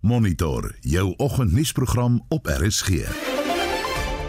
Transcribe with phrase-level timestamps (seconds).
[0.00, 2.88] Monitor jou oggendnuusprogram op RSG.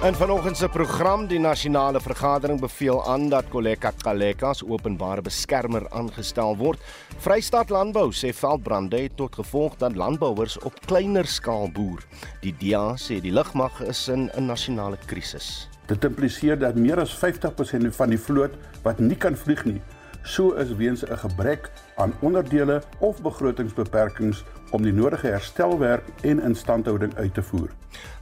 [0.03, 5.89] In vanoggend se program die nasionale vergadering beveel aan dat Koleka Kaleka as openbare beskermer
[5.89, 6.79] aangestel word.
[7.23, 12.03] Vrystaat Landbou sê veldbrande het tot gevolg dat landbouers op kleiner skaal boer.
[12.41, 15.69] Die DA sê die lugmag is in 'n nasionale krisis.
[15.87, 18.51] Dit impliseer dat meer as 50% van die vloot
[18.83, 19.81] wat nie kan vlieg nie,
[20.23, 27.15] so is weens 'n gebrek aan onderdele of begrotingsbeperkings om die nodige herstelwerk en instandhouding
[27.15, 27.69] uit te voer.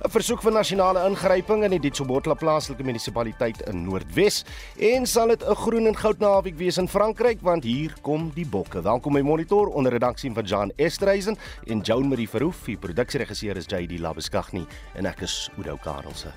[0.05, 4.45] 'n Versoek vir nasionale ingryping in die Ditsobotla plaaslike munisipaliteit in Noordwes
[4.77, 8.45] en sal dit 'n groen en goud naweek wees in Frankryk want hier kom die
[8.45, 8.81] bokke.
[8.81, 12.65] Welkom by Monitor onder redaksie van Jan Estreisen en Joan Marie Verhoef.
[12.65, 16.33] Die produksieregisseur is JD Labeskagni en ek is Oudo Karelse.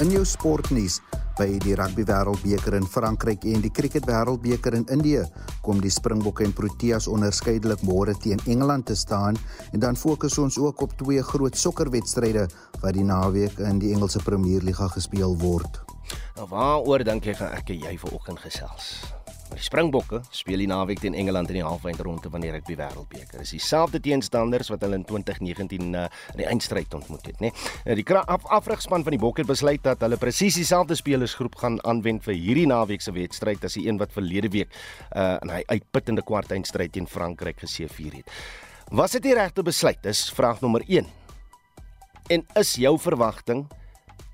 [0.00, 1.00] In jou sportnuus
[1.38, 5.24] by die rugby wêreldbeker in Frankryk en die cricket wêreldbeker in Indië
[5.66, 9.38] kom die Springbokke en Proteas onderskeidelik môre teen Engeland te staan
[9.72, 12.46] en dan fokus ons ook op twee groot sokkerwedstryde
[12.82, 15.82] wat die naweek in die Engelse Premierliga gespeel word.
[16.36, 18.94] Nou waaroor dink jy gaan ek en jy vanoggend gesels?
[19.54, 23.38] Die Springbokke speel die naweek teen Engeland in die halfeindronde van die Rugby Wêreldbeker.
[23.38, 27.52] Dis dieselfde teenstanders wat hulle in 2019 uh, in die eindstryd ontmoet het, né?
[27.84, 27.98] Nee?
[28.00, 32.24] Die af afrigspan van die Bokke het besluit dat hulle presies dieselfde spelersgroep gaan aanwend
[32.26, 34.72] vir hierdie naweek se wedstryd as die een wat verlede week
[35.14, 38.32] uh, in hy uitputtende kwartfinale teen Frankryk geseëvier het.
[38.90, 40.02] Was dit die regte besluit?
[40.02, 41.06] Dis vraag nommer 1.
[42.34, 43.66] En is jou verwagting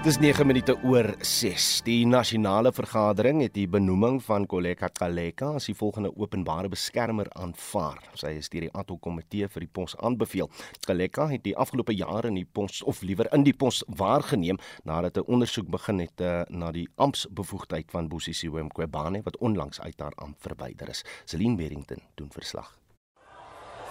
[0.00, 1.82] Dis 9 minute oor 6.
[1.84, 8.00] Die nasionale vergadering het die benoeming van Koleka Kaleka as die volgende openbare beskermer aanvaar.
[8.16, 10.48] Sy is deur die ad hoc komitee vir die pos aanbeveel.
[10.88, 14.56] Kaleka het die afgelope jare in die pos of liewer in die pos waargeneem
[14.88, 20.00] nadat 'n ondersoek begin het uh, na die ampsbevoegdheid van Bosisiwe Mqobane wat onlangs uit
[20.00, 21.04] haar amp verwyder is.
[21.26, 22.78] Celine Berrington doen verslag.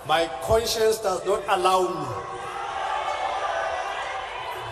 [0.08, 2.49] My conscience does not allow me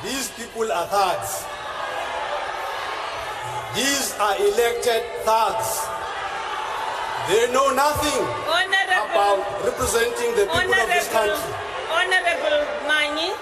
[0.03, 1.45] These people are thugs.
[3.73, 5.85] These are elected thugs.
[7.27, 11.53] They know nothing Honorable, about representing the people of this country.
[11.91, 13.33] Honorable Mani,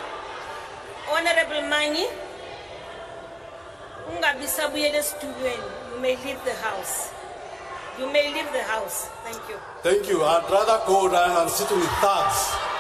[1.12, 2.08] Honorable Mani,
[5.96, 7.12] you may leave the house.
[8.00, 9.08] You may leave the house.
[9.24, 9.58] Thank you.
[9.84, 10.24] Thank you.
[10.24, 12.75] I'd rather go than sit with thugs.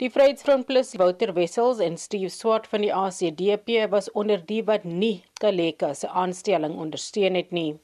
[0.00, 4.82] Die Vryheidsfront Plus Wouter Wessels en Steve Swart van die ACDP was onder die wat
[4.84, 7.78] nie Kaleka se aanstelling ondersteun het nie.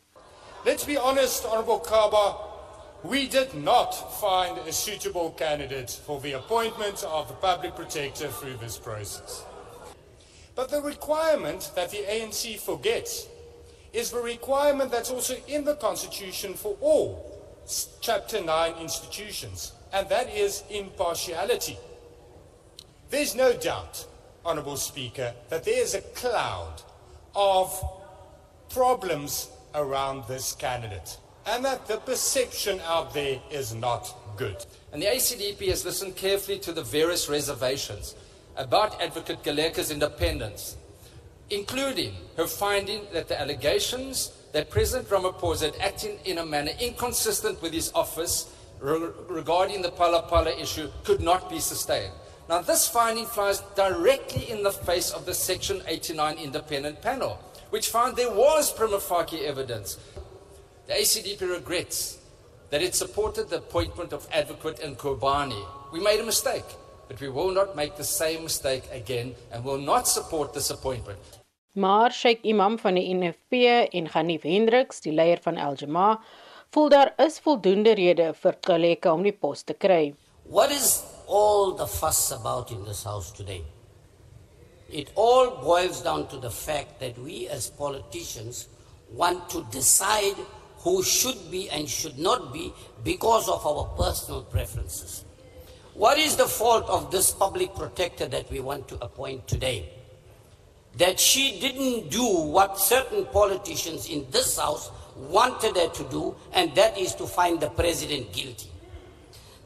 [0.64, 2.34] Let's be honest, Honorable Kaba,
[3.04, 8.58] we did not find a suitable candidate for the appointment of the public protector through
[8.58, 9.44] this process.
[10.56, 13.28] But the requirement that the ANC forgets
[13.92, 17.38] is the requirement that's also in the Constitution for all
[18.00, 21.78] Chapter 9 institutions, and that is impartiality.
[23.10, 24.06] There's no doubt,
[24.46, 26.80] Honourable Speaker, that there is a cloud
[27.34, 27.82] of
[28.68, 34.64] problems around this candidate and that the perception out there is not good.
[34.92, 38.14] And the ACDP has listened carefully to the various reservations
[38.56, 40.76] about Advocate Galeka's independence,
[41.50, 47.60] including her finding that the allegations that President Ramaphosa had acted in a manner inconsistent
[47.60, 52.12] with his office regarding the Pala Pala issue could not be sustained.
[52.50, 57.38] Now, this finding flies directly in the face of the Section 89 independent panel,
[57.70, 59.98] which found there was prima facie evidence.
[60.88, 62.18] The ACDP regrets
[62.70, 65.62] that it supported the appointment of Advocate Nkobani.
[65.92, 66.64] We made a mistake,
[67.06, 71.20] but we will not make the same mistake again and will not support this appointment.
[71.72, 73.52] Maar Sheikh Imam van die NFP
[73.94, 76.18] en Ghanif Hendriks, die leier van Al Jamaa,
[76.74, 80.16] voel daar is voldoende rede vir Kaleka om die pos te kry.
[80.50, 83.62] What is all the fuss about in this House today.
[84.90, 88.66] It all boils down to the fact that we as politicians
[89.12, 90.34] want to decide
[90.78, 92.72] who should be and should not be
[93.04, 95.24] because of our personal preferences.
[95.94, 99.88] What is the fault of this public protector that we want to appoint today?
[100.96, 106.74] That she didn't do what certain politicians in this House wanted her to do, and
[106.74, 108.69] that is to find the president guilty.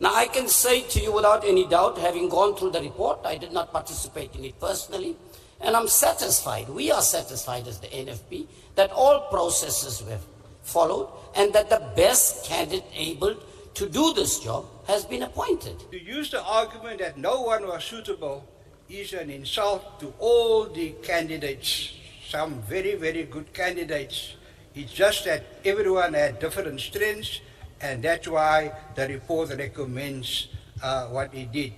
[0.00, 3.36] Now, I can say to you without any doubt, having gone through the report, I
[3.36, 5.16] did not participate in it personally,
[5.60, 10.18] and I'm satisfied, we are satisfied as the NFP, that all processes were
[10.62, 13.36] followed and that the best candidate able
[13.74, 15.78] to do this job has been appointed.
[15.90, 18.46] To use the argument that no one was suitable
[18.88, 21.92] is an insult to all the candidates,
[22.28, 24.34] some very, very good candidates.
[24.74, 27.40] It's just that everyone had different strengths,
[27.80, 30.48] and that's why the report recommends
[30.82, 31.72] uh, what it did.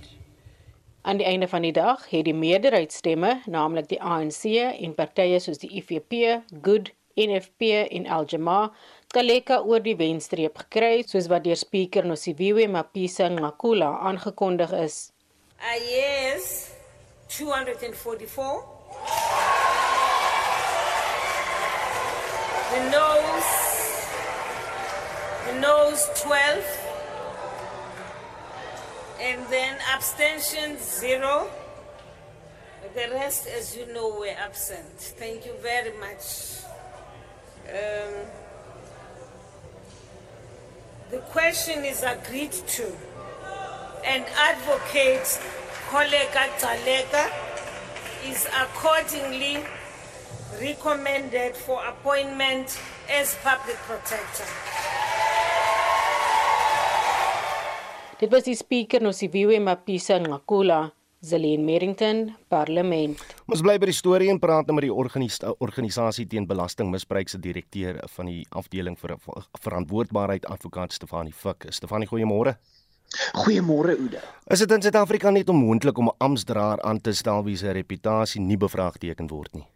[1.07, 5.61] Aan die einde van die dag het die meerderheidsstemme, naamlik die ANC en partye soos
[5.63, 8.73] die IFP, Good, NFP en Aljamaa,
[9.15, 15.13] Kaleka oor die wenstreep gekry, soos wat deur spreker Nosiviwe Mapisa Ngakula aangekondig is.
[15.63, 16.73] Uh, yes,
[17.29, 18.77] 244.
[22.73, 23.76] The nose,
[25.61, 26.65] nose 12.
[29.21, 31.49] And then abstention zero.
[32.95, 34.99] The rest, as you know, were absent.
[34.99, 36.63] Thank you very much.
[37.69, 38.27] Um,
[41.11, 42.93] the question is agreed to.
[44.05, 45.41] And advocate
[45.91, 47.31] Koleka Taleka
[48.25, 49.65] is accordingly
[50.61, 52.79] recommended for appointment
[53.09, 54.96] as public protector.
[58.17, 60.87] Dit was die spreker Nosiviwe Mapisa Ngakula,
[61.21, 63.21] Zelene Merrington, Parlement.
[63.45, 67.37] Ons bly by die storie en praat nou met die organisasie organisasie teen belastingmisbruik se
[67.45, 69.19] direkteur van die afdeling vir
[69.61, 71.69] verantwoordbaarheid advokaat Stefanie Fik.
[71.69, 72.57] Stefanie, goeiemôre.
[73.43, 74.25] Goeiemôre Oude.
[74.49, 78.41] Is dit in Suid-Afrika net onmoontlik om 'n amptdraer aan te stel wie se reputasie
[78.41, 79.67] nie bevraagteken word nie?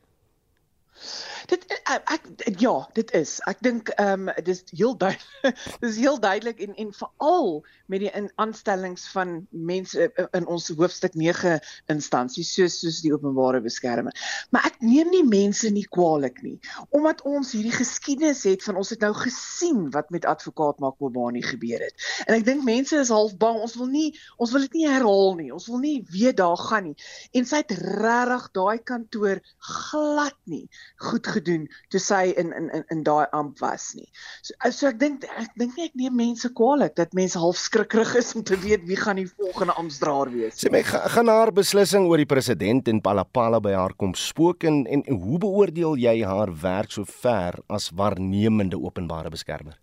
[1.46, 3.38] Dit eh, ek, ek ja, dit is.
[3.48, 5.60] Ek dink ehm um, dis heel duidelik.
[5.84, 7.50] dis heel duidelik en en veral
[7.90, 8.10] met die
[8.40, 11.56] aanstellings van mense eh, in ons hoofstuk 9
[11.92, 14.14] instansies soos soos die openbare beskermer.
[14.50, 16.58] Maar ek neem nie mense nie kwaadlik nie,
[16.96, 21.82] omdat ons hierdie geskiedenis het van ons het nou gesien wat met advokaat Makobani gebeur
[21.84, 21.96] het.
[22.26, 23.60] En ek dink mense is half bang.
[23.60, 25.50] Ons wil nie ons wil dit nie herhaal nie.
[25.54, 26.96] Ons wil nie weer daar gaan nie.
[27.36, 29.40] En sy het regtig daai kantoor
[29.70, 30.66] glad nie
[31.00, 34.08] goed gedoen toe sy in in in, in daai amp was nie.
[34.42, 38.14] So so ek dink ek dink nie ek neem mense kwaadlik dat mense half skrikkerig
[38.20, 40.60] is om te weet wie gaan die volgende amptdraer wees.
[40.60, 44.82] Sê my gaan haar beslissing oor die president en Palapala by haar kom spook en,
[44.86, 49.78] en hoe beoordeel jy haar werk so ver as waarnemende openbare beskermer?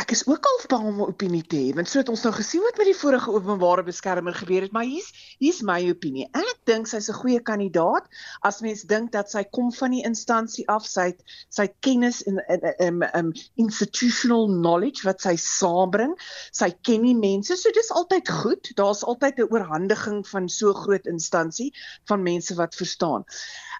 [0.00, 2.32] Ek is ook al bang om 'n opinie te hê, want so het ons nou
[2.32, 6.28] gesien wat met die vorige openbare beskermer gebeur het, maar hier's hier's my opinie.
[6.32, 8.08] Ek dink sy's 'n goeie kandidaat
[8.42, 12.22] as mens dink dat sy kom van die instansie af, sy het sy het kennis
[12.22, 16.16] in in in um, institutional knowledge wat sy saambring.
[16.52, 18.72] Sy ken die mense, so dis altyd goed.
[18.76, 23.24] Daar's altyd 'n oorhandiging van so groot instansie van mense wat verstaan.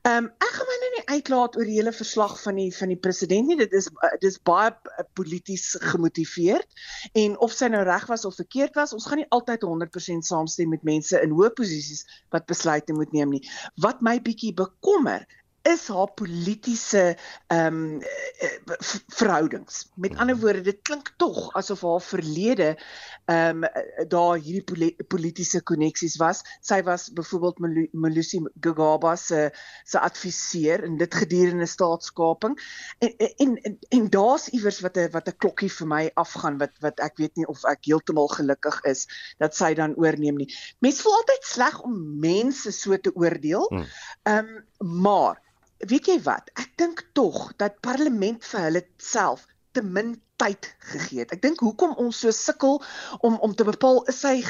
[0.08, 2.88] Ehm um, ek gaan my nou nie uitlaat oor die hele verslag van die van
[2.88, 3.56] die president nie.
[3.60, 6.80] Dit is uh, dis baie uh, polities gemotiveerd
[7.20, 10.72] en of sy nou reg was of verkeerd was, ons gaan nie altyd 100% saamstem
[10.72, 13.42] met mense in hoë posisies wat besluite moet neem nie.
[13.84, 15.28] Wat my bietjie bekommer
[15.62, 17.16] is haar politieke
[17.52, 18.02] ehm um,
[19.12, 19.90] verhoudings.
[19.94, 22.70] Met ander woorde, dit klink tog asof haar verlede
[23.30, 26.42] ehm um, daar hierdie politieke koneksies was.
[26.60, 29.50] Sy was byvoorbeeld Malusi Gagaba se
[29.84, 32.56] se adviseur in dit gedurende staatskaping.
[32.98, 36.72] En en en, en daar's iewers wat 'n wat 'n klokkie vir my afgaan wat
[36.80, 39.06] wat ek weet nie of ek heeltemal gelukkig is
[39.38, 40.50] dat sy dan oorneem nie.
[40.78, 43.68] Mense voel altyd sleg om mense so te oordeel.
[43.68, 43.86] Hmm.
[44.22, 45.40] Ehm um, maar
[45.88, 46.50] weet jy wat?
[46.60, 51.32] Ek dink tog dat parlement vir hulle self te min tyd gegee het.
[51.36, 52.78] Ek dink hoekom ons so sukkel
[53.26, 54.40] om om te bepaal is hy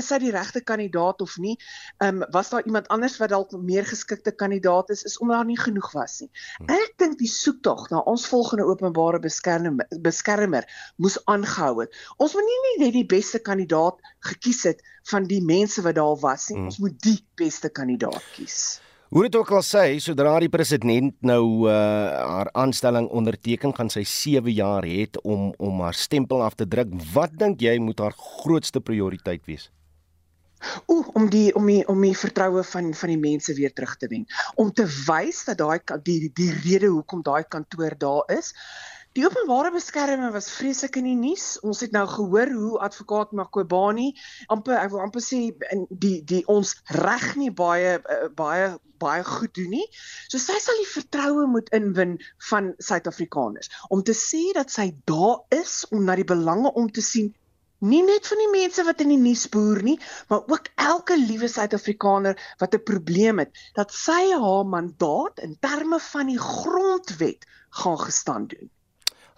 [0.00, 1.54] is hy die regte kandidaat of nie?
[2.02, 5.50] Ehm um, was daar iemand anders wat dalk meer geskikte kandidaat is is omdat daar
[5.50, 6.30] nie genoeg was nie.
[6.58, 6.72] Hmm.
[6.74, 10.66] Ek dink die soektog na ons volgende openbare beskermer beskermer
[10.96, 11.94] moes aangehou het.
[12.18, 16.50] Ons moet nie net die beste kandidaat gekies het van die mense wat daar was
[16.50, 16.58] nie.
[16.58, 16.72] Hmm.
[16.72, 18.80] Ons moet die beste kandidaat kies.
[19.08, 24.02] Hoe dit ook al sê, sodra die president nou uh, haar aanstelling onderteken, gaan sy
[24.04, 26.92] 7 jaar hê om om haar stempel af te druk.
[27.14, 29.70] Wat dink jy moet haar grootste prioriteit wees?
[30.92, 34.12] Ooh, om die om die om die vertroue van van die mense weer terug te
[34.12, 34.26] wen.
[34.60, 38.52] Om te wys dat daai die die rede hoekom daai kantoor daar is.
[39.18, 41.44] Die openbare beskerming was vreeslik in die nuus.
[41.66, 44.12] Ons het nou gehoor hoe advokaat Makobani
[44.54, 45.40] amper ek wil amper sê
[45.74, 48.68] in die die ons reg nie baie eh, baie
[49.02, 49.88] baie goed doen nie.
[50.28, 52.14] So sy sal die vertroue moet inwin
[52.52, 57.02] van Suid-Afrikaners om te sê dat sy daar is om na die belange om te
[57.08, 57.34] sien
[57.90, 59.98] nie net van die mense wat in die nuus boer nie,
[60.30, 65.98] maar ook elke liewe Suid-Afrikaner wat 'n probleem het, dat sy haar mandaat in terme
[66.12, 67.50] van die grondwet
[67.82, 68.70] gaan gestaan doen.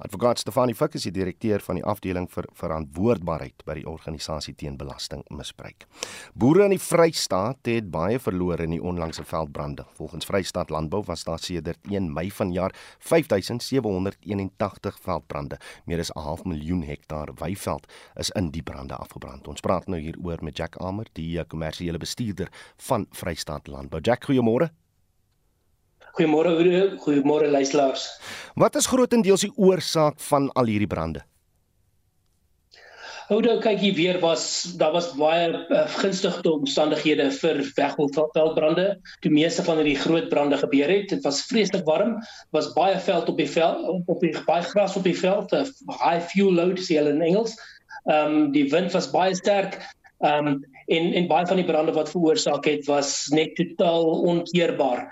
[0.00, 4.78] Advokaat Stefanie Fik is die direkteur van die afdeling vir verantwoordbaarheid by die organisasie teen
[4.80, 5.84] belastingmisbruik.
[6.32, 9.84] Boere in die Vrystaat het baie verloor in die onlangse veldbrande.
[9.98, 12.72] Volgens Vrystaat Landbou was daar sedert 1 Mei vanjaar
[13.10, 15.60] 5781 veldbrande.
[15.84, 19.48] Meer as 'n half miljoen hektaar weiveld is in die brande afgebrand.
[19.48, 24.00] Ons praat nou hieroor met Jack Amer, die eh, kommersiële bestuurder van Vrystaat Landbou.
[24.00, 24.70] Jack, goeiemôre.
[26.16, 28.06] Goeiemôre Oude, goeiemôre luisteraars.
[28.58, 31.22] Wat is grootendeels die oorsaak van al hierdie brande?
[33.30, 34.44] Oude, kyk hier weer was
[34.78, 38.86] daar was baie uh, gunstige omstandighede vir wegveldbrande.
[39.22, 41.12] Die meeste van hierdie groot brande gebeur het.
[41.12, 42.16] Dit was vreeslik warm,
[42.50, 45.54] was baie veld op die veld op die baie gras op die veld,
[46.00, 47.54] high fuel load sê hulle in Engels.
[48.10, 49.78] Ehm um, die wind was baie sterk.
[50.20, 55.04] Ehm um, en en baie van die brande wat veroorsaak het was net totaal onkeerbaar.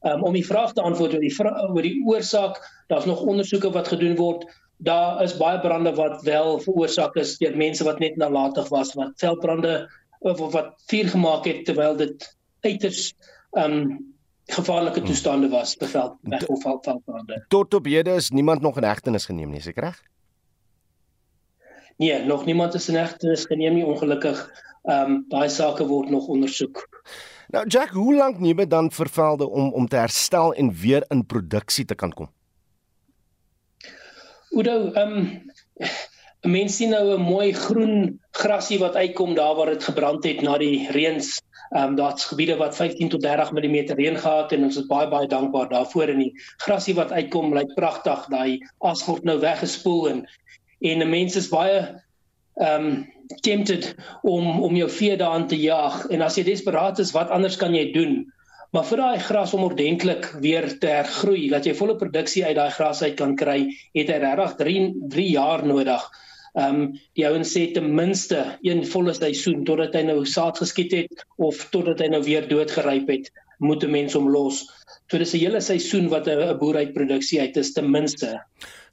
[0.00, 3.88] Um, om die vraag te antwoord oor die oor die oorsaak, daar's nog ondersoeke wat
[3.88, 4.46] gedoen word.
[4.76, 9.12] Daar is baie brande wat wel veroorsaak is deur mense wat net nalatig was wat
[9.20, 13.12] veldbrande of, of wat vuur gemaak het terwyl dit uiters
[13.52, 15.08] ehm um, gevaarlike hmm.
[15.08, 17.44] toestande was te veld of veldbrande.
[17.48, 20.02] Tot op hede is niemand nog in hegtenis geneem nie, seker reg?
[21.96, 24.50] Nee, nog niemand is in hegtenis geneem nie ongelukkig.
[24.82, 26.88] Ehm um, daai sake word nog ondersoek.
[27.48, 31.04] Nou Jack, hoe lank neem dit dan vir velde om om te herstel en weer
[31.08, 32.28] in produksie te kan kom?
[34.50, 35.52] Oudo, ehm um,
[36.44, 40.58] mense sien nou 'n mooi groen grasie wat uitkom daar waar dit gebrand het na
[40.58, 41.40] die reëns.
[41.70, 45.08] Ehm um, daar's gebiede wat 15 tot 30 mm reën gehad en ons is baie
[45.08, 48.26] baie dankbaar daarvoor en die grasie wat uitkom lyk pragtig.
[48.28, 50.26] Daai as word nou weggespoel en
[50.84, 51.82] en mense is baie
[52.60, 52.94] ehm um,
[53.40, 53.86] tempted
[54.22, 57.74] om om jou vee daarin te jag en as jy desperaat is wat anders kan
[57.74, 58.18] jy doen?
[58.74, 62.74] Maar vir daai gras om ordentlik weer te hergroei dat jy volle produksie uit daai
[62.74, 63.58] gras uit kan kry
[63.94, 64.84] het hy regtig 3
[65.16, 66.04] 3 jaar nodig.
[66.54, 66.84] Ehm um,
[67.18, 71.64] die ouens sê ten minste een volle seisoen totdat hy nou saad geskiet het of
[71.72, 74.64] totdat hy nou weer doodgeryp het moet 'n mens hom los
[75.14, 78.34] so dis 'n hele seisoen wat 'n boer uit produksie uit is ten minste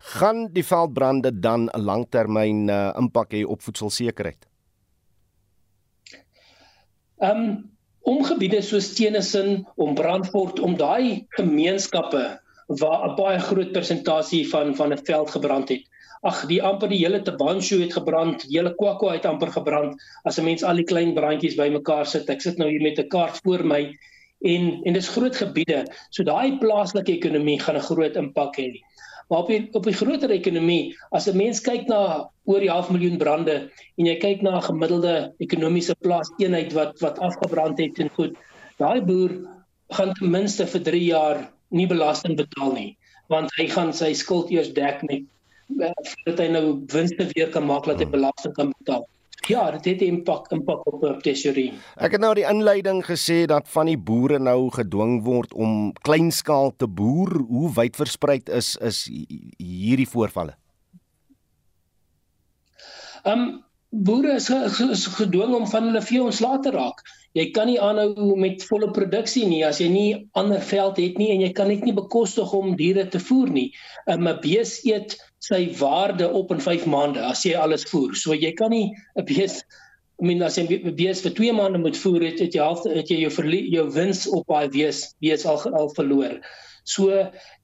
[0.01, 4.47] gaan die veldbrande dan 'n langtermyn uh, impak hê op voedselsekerheid?
[7.21, 7.69] Ehm um,
[8.01, 14.93] omgebiede soos Tennyson, om Brandfort, om daai gemeenskappe waar 'n baie groot persentasie van van
[14.93, 15.85] 'n veld gebrand het.
[16.21, 20.01] Ag, die amper die hele Tabansho het gebrand, die hele Kwakwa het amper gebrand.
[20.23, 23.07] As 'n mens al die klein brandjies bymekaar sit, ek sit nou hier met 'n
[23.07, 23.97] kaart voor my
[24.41, 25.85] en en dis groot gebiede.
[26.09, 28.81] So daai plaaslike ekonomie gaan 'n groot impak hê.
[29.31, 32.89] Maar op die op die groter ekonomie, as 'n mens kyk na oor die half
[32.91, 38.09] miljoen brande en jy kyk na 'n gemiddelde ekonomiese plaaseenheid wat wat afgebrand het en
[38.09, 38.35] goed,
[38.77, 39.31] daai boer
[39.89, 42.97] gaan ten minste vir 3 jaar nie belasting betaal nie,
[43.29, 45.23] want hy gaan sy skuld eers dek met
[45.79, 49.07] eh, dat hy nou winste weer kan maak dat hy belasting kan betaal.
[49.49, 51.71] Ja, dit het impak impak op op tesorie.
[51.97, 56.73] Ek het nou die inleiding gesê dat van die boere nou gedwing word om kleinskaal
[56.77, 57.39] te boer.
[57.49, 59.07] Hoe wyd versprei is is
[59.57, 60.57] hierdie voorvalle?
[63.23, 63.49] Ehm um,
[63.91, 67.01] boere is, is gedwing om van hulle vee ontslae te raak.
[67.35, 71.31] Jy kan nie aanhou met volle produksie nie as jy nie ander veld het nie
[71.33, 73.71] en jy kan net nie bekostig om diere te voer nie.
[74.07, 78.13] 'n um, Bees eet sy waarde op in 5 maande as jy alles voer.
[78.15, 79.63] So jy kan nie 'n bees
[80.21, 82.77] I mean as jy 'n bees vir 2 maande moet voer, het, het jy al
[82.83, 86.41] het jy jou jou wins op daai bees bees al al verloor.
[86.83, 87.09] So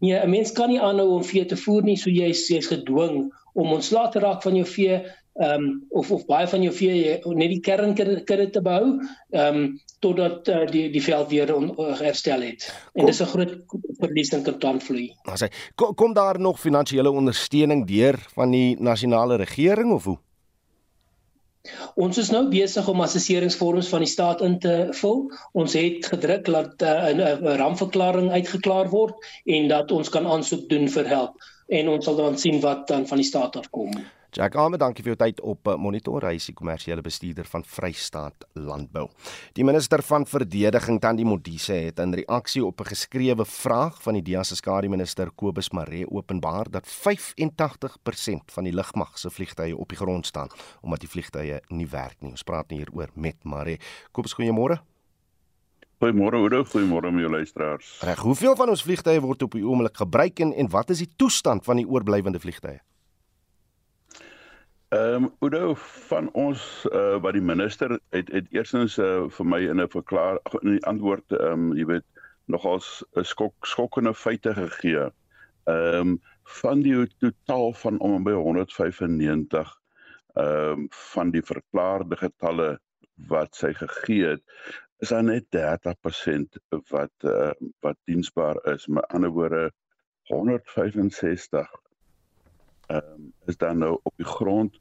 [0.02, 3.32] nee, 'n mens kan nie aanhou om vee te voer nie, so jy jy's gedwing
[3.54, 5.06] om ontslae te raak van jou vee
[5.38, 8.82] ehm um, of of baie van jou vee net die kernkudde te bou
[9.30, 12.68] ehm um, totdat uh, die die veld weer on, uh, herstel het.
[12.94, 13.54] En kom, dis 'n groot
[14.00, 15.10] verlies in kapitaalvloei.
[15.24, 20.18] As hy kom, kom daar nog finansiële ondersteuning deur van die nasionale regering of hoe?
[21.96, 25.32] Ons is nou besig om assesseringsvorms van die staat in te vul.
[25.52, 29.16] Ons het gedruk dat uh, 'n rampverklaring uitgeklaar word
[29.46, 31.36] en dat ons kan aansoek doen vir help
[31.68, 33.92] en ons sal dan sien wat dan van die staat afkom.
[34.36, 36.26] Jack Arme, dankie vir jou tyd op eh, Monitor.
[36.28, 39.06] Hy is die kommersiële bestuurder van Vrystaat Landbou.
[39.56, 44.22] Die minister van verdediging Tandi Modise het in reaksie op 'n geskrewe vraag van die
[44.22, 49.90] DEA se skare minister Kobus Maree openbaar dat 85% van die lugmag se vliegtye op
[49.90, 50.50] die grond staan
[50.82, 52.32] omdat die vliegtye nie werk nie.
[52.32, 53.80] Ons praat hieroor met Maree.
[54.12, 54.82] Kobus, goeiemôre.
[56.04, 58.00] Goeiemôre Oudo, goeiemôre aan jou luisteraars.
[58.02, 61.14] Reg, hoeveel van ons vliegtye word op die oomblik gebruik en en wat is die
[61.16, 62.82] toestand van die oorblywende vliegtye?
[64.90, 65.74] Ehm um, Udo
[66.08, 66.62] van ons
[66.96, 70.86] uh, wat die minister het het eersins uh, vir my in 'n verklaar in die
[70.88, 72.06] antwoord ehm um, jy weet
[72.54, 75.10] nogals 'n skok skokkende feite gegee.
[75.74, 76.14] Ehm um,
[76.62, 79.74] van die totaal van om by 195
[80.36, 82.70] ehm um, van die verklaarde getalle
[83.34, 84.44] wat sy gegee het
[85.04, 86.64] is daar net 30%
[86.96, 87.52] wat uh,
[87.84, 88.88] wat diensbaar is.
[88.88, 89.72] Met ander woorde
[90.32, 91.76] 165
[92.88, 94.80] ehm um, is dan nou op die grond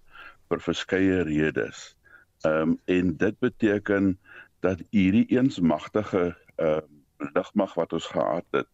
[0.48, 1.96] vir verskeie redes.
[2.40, 4.18] Ehm um, en dit beteken
[4.60, 8.68] dat hierdie eensmagtige ehm uh, lugmag wat ons gehad het,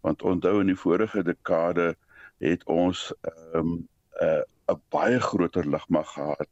[0.00, 1.96] want onthou in die vorige dekade
[2.38, 3.72] het ons ehm um,
[4.20, 4.42] 'n uh,
[4.72, 6.50] 'n baie groter lugmag gehad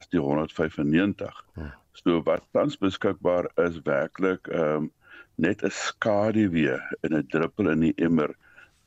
[0.00, 1.44] as die 195.
[1.54, 1.72] Hmm.
[1.92, 4.92] So wat tans beskikbaar is werklik ehm um,
[5.34, 8.36] net 'n skaduwee in 'n druppel in die emmer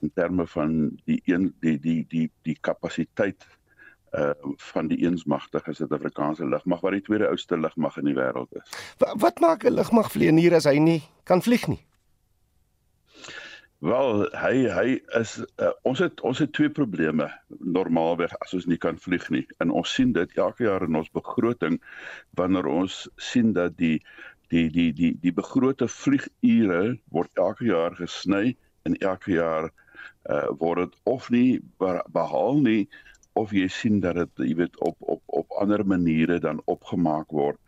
[0.01, 0.75] in terme van
[1.05, 3.47] die een die die die die kapasiteit
[4.17, 8.71] uh van die eensmagtige Suid-Afrikaanse lugmag wat die tweede oudste lugmag in die wêreld is.
[8.97, 11.83] Wat, wat maak 'n lugmagvlieënier as hy nie kan vlieg nie?
[13.79, 18.77] Wel, hy hy is uh, ons het ons het twee probleme normaalweg as ons nie
[18.77, 19.45] kan vlieg nie.
[19.63, 21.77] En ons sien dit elke jaar in ons begroting
[22.35, 24.03] wanneer ons sien dat die
[24.51, 29.69] die die die die begrote vliegure word elke jaar gesny en elke jaar
[30.29, 31.59] uh, word dit of nie
[32.13, 32.87] behaal nie
[33.39, 37.59] of jy sien dat dit jy weet op op op ander maniere dan opgemaak word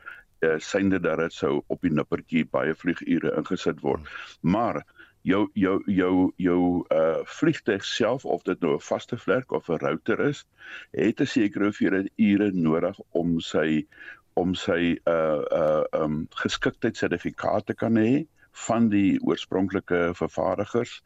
[0.42, 4.08] uh, synde dat dit sou op die nippertjie baie vliegure ingesit word.
[4.42, 4.82] Maar
[5.22, 9.78] jou jou jou jou uh vliegtuig self of dit nou 'n vaste vlerk of 'n
[9.86, 10.46] router is
[10.92, 13.86] het 'n sekere hoeveelheid ure nodig om sy
[14.34, 21.04] om sy uh uh um geskiktheidssertifikaat te kan hê van die oorspronklike vervaardigers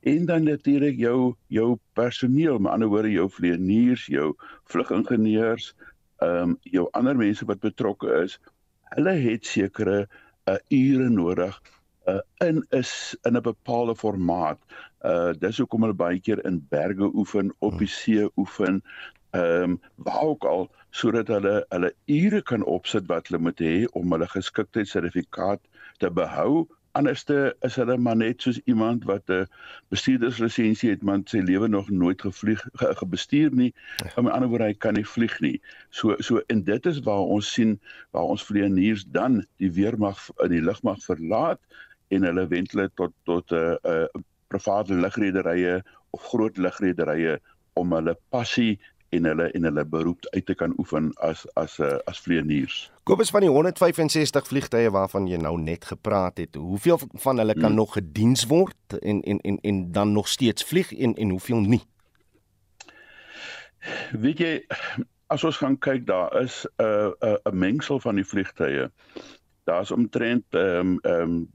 [0.00, 4.34] en dan natuurlik jou jou personeel, met ander woorde jou vlieëniers, jou
[4.64, 5.74] vlugingenieurs,
[6.18, 8.38] ehm um, jou ander mense wat betrokke is,
[8.94, 10.08] hulle het sekere
[10.48, 11.60] uh, ure nodig
[12.08, 14.58] uh, in is in 'n bepaalde formaat.
[15.04, 18.82] Uh dis hoekom hulle baie keer in berge oefen, op die see oefen,
[19.30, 23.84] ehm um, waar ook al sodat hulle hulle ure kan opsit wat hulle moet hê
[23.92, 25.60] om hulle geskiktheidssertifikaat
[25.98, 26.66] te behou
[26.98, 29.46] anderste is hulle maar net soos iemand wat 'n
[29.94, 33.72] bestuurderslisensie het maar sy lewe nog nooit gevlieg ge, gebestuur nie.
[33.96, 34.10] Ja.
[34.16, 35.60] In 'n ander woord hy kan nie vlieg nie.
[35.90, 37.80] So so en dit is waar ons sien
[38.10, 41.60] waar ons vlieëniers dan die weermag in die lugmag verlaat
[42.08, 44.06] en hulle wentle tot tot 'n uh, uh,
[44.48, 47.38] private lugrederye of groot lugrederye
[47.72, 51.96] om hulle passie en hulle en hulle beroep uit te kan oefen as as uh,
[52.10, 52.90] as vlieëniers.
[53.08, 57.72] Kobus van die 165 vliegtye waarvan jy nou net gepraat het, hoeveel van hulle kan
[57.72, 57.80] hmm.
[57.80, 61.82] nog gediens word en en en en dan nog steeds vlieg en en hoeveel nie?
[64.12, 64.52] Weet jy
[65.28, 68.90] as ons gaan kyk daar is 'n uh, 'n uh, 'n mengsel van die vliegtye.
[69.64, 71.48] Daar's omtrent ehm um, ehm um,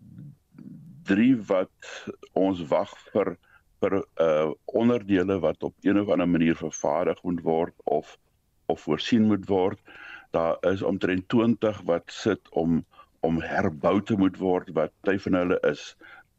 [1.03, 3.37] drie wat ons wag vir
[3.83, 8.17] vir uh onderdele wat op een of ander manier vervaardig moet word of
[8.71, 9.79] of voorsien moet word.
[10.31, 12.83] Daar is omtrent 20 wat sit om
[13.23, 15.83] om herbou te moet word wat baie van hulle is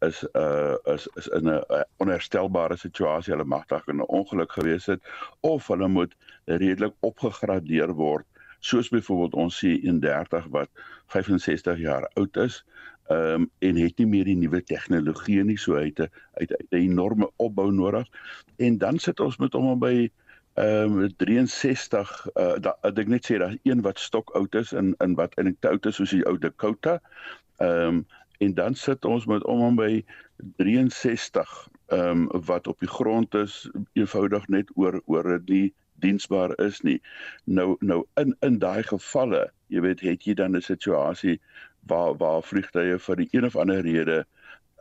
[0.05, 3.33] is uh is is in 'n onherstelbare situasie.
[3.33, 5.03] Hulle mag dalk in 'n ongeluk gewees het
[5.41, 8.27] of hulle moet redelik opgegradeer word.
[8.61, 10.69] Soos byvoorbeeld ons sien 31 wat
[11.07, 12.65] 65 jaar oud is
[13.13, 16.09] ehm um, en het nie meer die nuwe tegnologie nie so uit 'n
[16.41, 18.09] uit 'n enorme opbou nodig.
[18.57, 20.11] En dan sit ons met hom by
[20.55, 24.73] ehm um, 63 uh, da, ek dink net sê daar's een wat stok oud is
[24.73, 27.01] en in wat eintlik te oud is soos die ou Dakota.
[27.59, 28.07] Ehm um,
[28.39, 30.05] en dan sit ons met hom by
[30.57, 36.81] 63 ehm um, wat op die grond is eenvoudig net oor oor die diensbaar is
[36.81, 37.01] nie.
[37.45, 41.41] Nou nou in in daai gevalle jy weet het jy dan 'n situasie
[41.87, 44.25] waar waar vliegtye vir die een of ander rede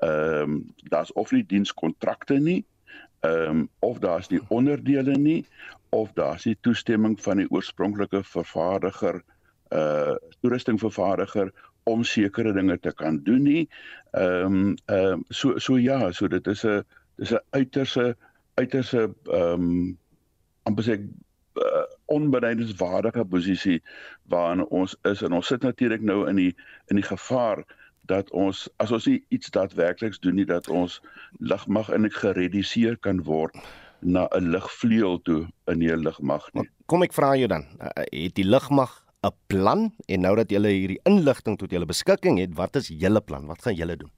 [0.04, 2.64] ehm um, daar's of nie dienskontrakte nie
[3.22, 5.46] ehm um, of daar's nie onderdele nie
[5.90, 9.22] of daar's nie toestemming van die oorspronklike vervaardiger
[9.74, 13.64] uh toerustingvervaardiger om sekere dinge te kan doen nie.
[14.12, 16.84] Ehm um, ehm um, so so ja, so dit is 'n
[17.16, 18.16] dis 'n uiterse
[18.54, 19.98] uiterse ehm um,
[20.64, 20.98] amper sê
[22.16, 23.80] onbenadingswaardige posisie
[24.32, 26.52] waarin ons is en ons sit natuurlik nou in die
[26.92, 27.64] in die gevaar
[28.12, 31.00] dat ons as ons nie iets daadwerkliks doen nie dat ons
[31.40, 33.56] lugmag in gereduseer kan word
[34.04, 36.68] na 'n lugvleuel toe in die lugmag nie.
[36.86, 40.68] Kom ek vra jou dan, uh, het die lugmag 'n plan en nou dat julle
[40.68, 43.48] hierdie inligting tot julle beskikking het, wat is julle plan?
[43.48, 44.12] Wat gaan julle doen?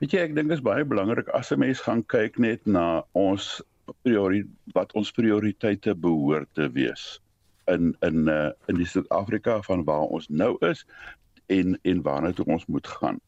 [0.00, 3.04] Weet jy, ek dink dit is baie belangrik as 'n mens gaan kyk net na
[3.12, 3.62] ons
[4.02, 7.20] priori wat ons prioriteite behoort te wees
[7.70, 10.84] in in uh, in die Suid-Afrika van waar ons nou is
[11.46, 13.20] en en waarna toe ons moet gaan.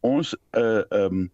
[0.00, 1.28] Ons uh um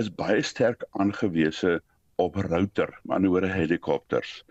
[0.00, 1.80] is baie sterk aangewese
[2.16, 4.42] op router, maar nou oor helikopters.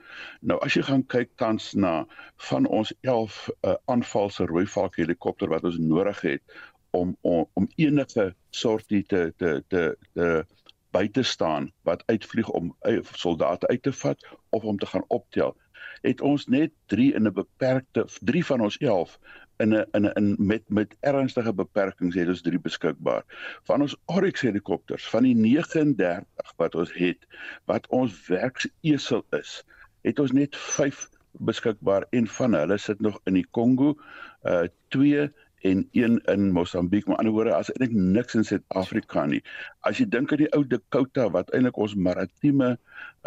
[0.41, 2.05] Nou as jy gaan kyk tans na
[2.49, 6.59] van ons 11 uh, aanvalse rooi valk helikopter wat ons nodig het
[6.91, 9.83] om om, om enige sortie te te te
[10.13, 10.45] te
[10.91, 15.05] by te staan wat uitvlieg om uh, soldate uit te vat of om te gaan
[15.07, 15.55] optel
[16.01, 19.19] het ons net 3 in 'n beperkte 3 van ons 11
[19.63, 23.23] in 'n in 'n met met ernstige beperkings het ons 3 beskikbaar.
[23.63, 27.27] Van ons Oryx helikopters, van die 39 wat ons het,
[27.65, 29.63] wat ons werksesel is,
[30.01, 33.95] het ons net 5 beskikbaar en van hulle sit nog in die Kongo,
[34.43, 35.31] uh 2
[35.67, 37.07] en een in Mosambiek.
[37.07, 39.41] Maar anderswoorde, as eintlik niks in Suid-Afrika nie.
[39.87, 42.75] As jy dink aan die ou Dakota wat eintlik ons maritieme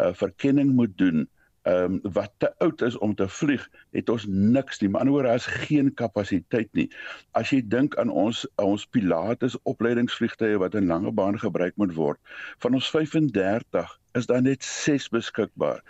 [0.01, 1.25] uh verkenning moet doen,
[1.65, 3.63] ehm um, wat te oud is om te vlieg,
[3.97, 4.89] het ons niks nie.
[4.89, 6.85] Maar anderswoorde, daar is geen kapasiteit nie.
[7.31, 12.19] As jy dink aan ons ons Pilatus opleidingsvliegtye wat in lange baan gebruik moet word,
[12.61, 15.81] van ons 35 is daar net 6 beskikbaar.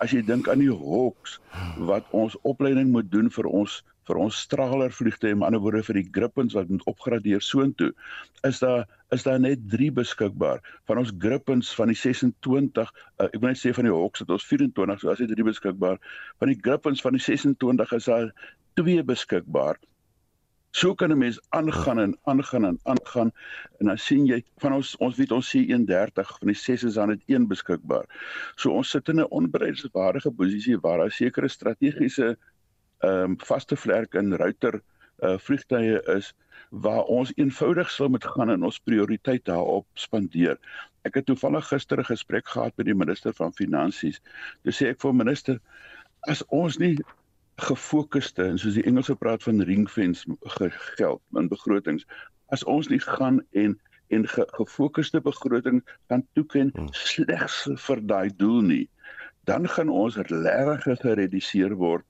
[0.00, 1.40] As jy dink aan die Hawks
[1.90, 6.00] wat ons opleiding moet doen vir ons vir ons straler vliegtye, in ander woorde vir
[6.00, 7.92] die Grippens wat moet opgradeer soontoe,
[8.48, 10.60] is daar is daar net 3 beskikbaar.
[10.88, 14.30] Van ons Grippens van die 26, uh, ek wil net sê van die Hawks het
[14.34, 16.00] ons 24, so as jy 3 beskikbaar.
[16.42, 18.30] Van die Grippens van die 26 is daar
[18.80, 19.78] 2 beskikbaar.
[20.74, 23.30] So kan 'n mens aangaan en aangaan en aangaan
[23.78, 26.94] en dan sien jy van ons ons weet ons sê 31 van die 6 is
[26.94, 28.06] dan net een beskikbaar.
[28.56, 32.36] So ons sit in 'n onbereidenswaardige posisie waar daar sekere strategiese
[33.04, 34.80] ehm um, vaste vlerk in router
[35.22, 36.32] uh vliegtye is
[36.70, 40.58] waar ons eenvoudig sou moet gaan en ons prioriteit daarop spandeer.
[41.04, 44.20] Ek het toevallig gister 'n gesprek gehad met die minister van finansies.
[44.62, 45.60] Toe sê ek vir minister
[46.28, 46.96] as ons nie
[47.56, 50.26] gefokusde en soos die Engelse praat van ring fence
[50.98, 52.06] geld in begrotings
[52.54, 53.76] as ons nie gaan en
[54.12, 55.80] en ge, gefokusde begroting
[56.12, 56.88] kan toeken hmm.
[56.92, 58.88] slegs vir daai doel nie
[59.48, 62.04] dan gaan ons regtig gereduseer word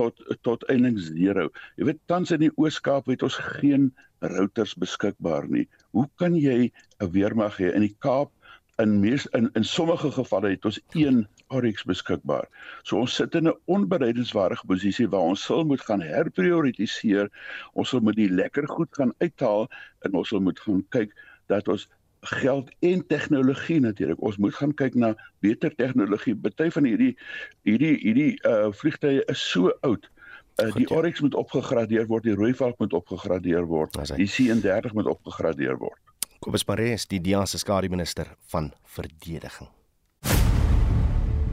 [0.00, 1.48] tot tot eintlik 0.
[1.76, 3.90] Jy weet tans in die Oos-Kaap het ons geen
[4.24, 5.66] routers beskikbaar nie.
[5.96, 8.32] Hoe kan jy 'n weermag hê in die Kaap
[8.80, 12.46] in mees in in sommige gevalle het ons een Oryx beskikbaar.
[12.82, 17.30] So ons sit in 'n onbereidenswaardige posisie waar ons sal moet gaan herprioritiseer.
[17.72, 19.68] Ons sal moet die lekker goed gaan uithaal
[20.00, 21.14] en ons sal moet gaan kyk
[21.46, 21.88] dat ons
[22.20, 24.22] geld en tegnologie natuurlik.
[24.22, 26.36] Ons moet gaan kyk na beter tegnologie.
[26.36, 27.16] Party van hierdie
[27.62, 30.10] hierdie hierdie uh vliegtye is so oud.
[30.60, 30.96] Uh, Goed, die ja.
[30.96, 33.96] Oryx moet opgegradeer word, die Rooivalk moet opgegradeer word.
[34.16, 35.98] Die C30 moet opgegradeer word.
[36.40, 39.68] Kobus Maree, die DEA se skare minister van verdediging.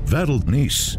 [0.08, 0.98] Wêreldnuus.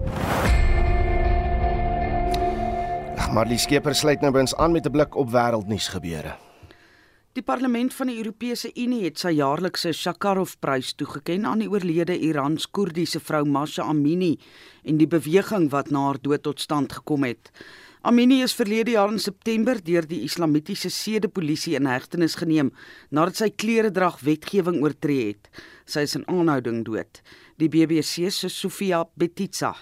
[3.32, 6.36] Marlie Skeper sluit nou by ons aan met 'n blik op wêreldnuus gebeure.
[7.38, 13.20] Die parlement van die Europese Unie het sy jaarlikse Sakharov-prys toegeken aan die oorlede Irans-Koerdiese
[13.22, 14.32] vrou Masha Amini
[14.82, 17.52] en die beweging wat na haar dood tot stand gekom het.
[18.02, 22.72] Amini is verlede jaar in September deur die Islamitiese sedepolisie in hegtenis geneem
[23.14, 25.46] nadat sy kleredrag wetgewing oortree het.
[25.86, 27.22] Sy is in aanhouding dood.
[27.62, 29.76] Die BBC se Sofia Betitsa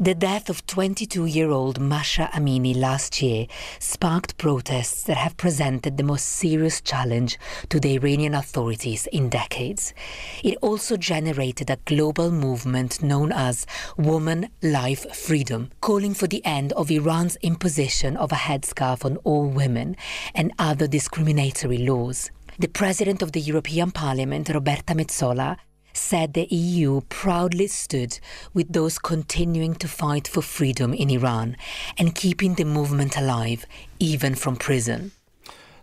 [0.00, 3.46] The death of 22 year old Masha Amini last year
[3.78, 9.94] sparked protests that have presented the most serious challenge to the Iranian authorities in decades.
[10.42, 16.72] It also generated a global movement known as Woman Life Freedom, calling for the end
[16.72, 19.96] of Iran's imposition of a headscarf on all women
[20.34, 22.32] and other discriminatory laws.
[22.58, 25.56] The president of the European Parliament, Roberta Metsola,
[25.94, 28.18] said the EU proudly stood
[28.52, 31.56] with those continuing to fight for freedom in Iran
[31.98, 33.66] and keeping the movement alive,
[33.98, 35.12] even from prison.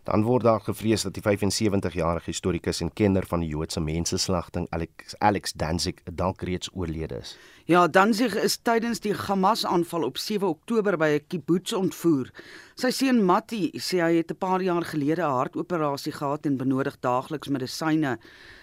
[0.04, 5.14] Dan word daar gevrees dat die 75-jarige historikus en kenner van die Joodse mensenslagting Alex
[5.18, 7.38] Alex Danzig dalk reeds oorlede is.
[7.66, 12.32] Ja, Danzig is tydens die Hamas-aanval op 7 Oktober by 'n kibbutz ontvoer.
[12.76, 17.00] Sy seun Matti sê hy het 'n paar jaar gelede 'n hartoperasie gehad en benodig
[17.00, 18.18] daagliks medisyne.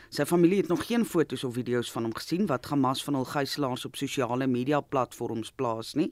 [0.08, 3.26] Sy familie het nog geen foto's of video's van hom gesien wat Hamas van hul
[3.28, 6.08] gijslaers op sosiale media platforms plaas nie.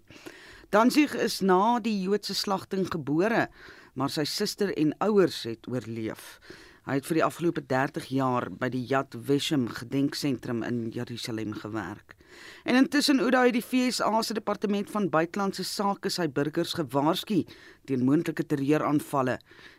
[0.75, 3.47] Danzig is na die Joodse slagting gebore,
[3.97, 6.37] maar sy suster en ouers het oorleef.
[6.87, 12.19] Hy het vir die afgelope 30 jaar by die Yad Vashem gedenksentrum in Jerusalem gewerk.
[12.69, 17.41] En intussen Ouda het die FSA se departement van buitelandse sake sy burgers gewaarsku
[17.89, 19.39] teen moontlike terreuraanvalle.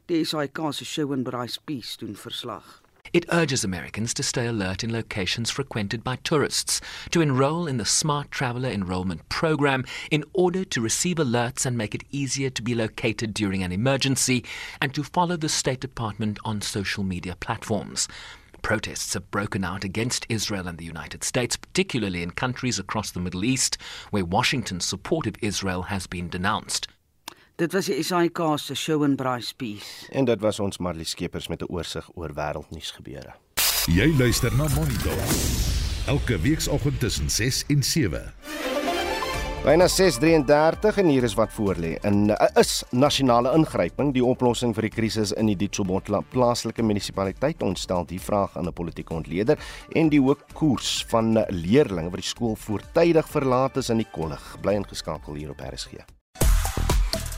[0.10, 2.87] Die SAIK se Shaun Bryce Peace doen verslag.
[3.14, 7.86] It urges Americans to stay alert in locations frequented by tourists, to enroll in the
[7.86, 12.76] Smart Traveler Enrollment Program in order to receive alerts and make it easier to be
[12.76, 14.44] located during an emergency,
[14.82, 18.08] and to follow the State Department on social media platforms.
[18.62, 23.20] Protests have broken out against Israel and the United States, particularly in countries across the
[23.20, 23.78] Middle East,
[24.10, 26.88] where Washington's support of Israel has been denounced.
[27.58, 30.06] Dit was die SAK se show in Bryce Peace.
[30.14, 33.34] En dit was ons Marlie Skeepers met 'n oorsig oor wêreldnuus gebeure.
[33.86, 35.18] Jy luister na Monitor.
[36.06, 38.34] Elke weekoggend tussen 6 en 7.
[39.64, 41.98] Byna 6:33 en hier is wat voorlê.
[42.02, 47.64] In uh, is nasionale ingryping die oplossing vir die krisis in die Ditsobotla plaaslike munisipaliteit.
[47.64, 49.58] Ons stel die vraag aan 'n politieke ontleder
[49.92, 54.58] en die hoë koers van leerders wat die skool voortydig verlaat is in die kollig.
[54.62, 56.17] Bly ingeskakel hier op RSG.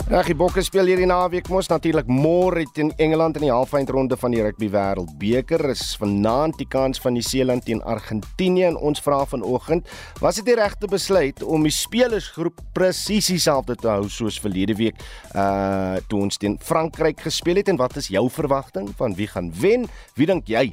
[0.10, 4.34] Reg, die Bokke speel hierdie naweek mos natuurlik môre teen Engeland in die halfeindronde van
[4.34, 5.62] die Rugby Wêreldbeker.
[5.69, 9.86] Is vanaand die kans van die Seeland teen Argentinië en ons vra vanoggend,
[10.17, 14.98] was dit die regte besluit om die spelersgroep presies dieselfde te hou soos verlede week
[15.38, 19.54] uh toe ons teen Frankryk gespeel het en wat is jou verwagting van wie gaan
[19.62, 19.86] wen?
[20.17, 20.72] Wie dink jy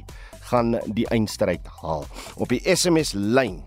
[0.49, 2.09] gaan die eindstryd haal?
[2.41, 3.61] Op die SMS lyn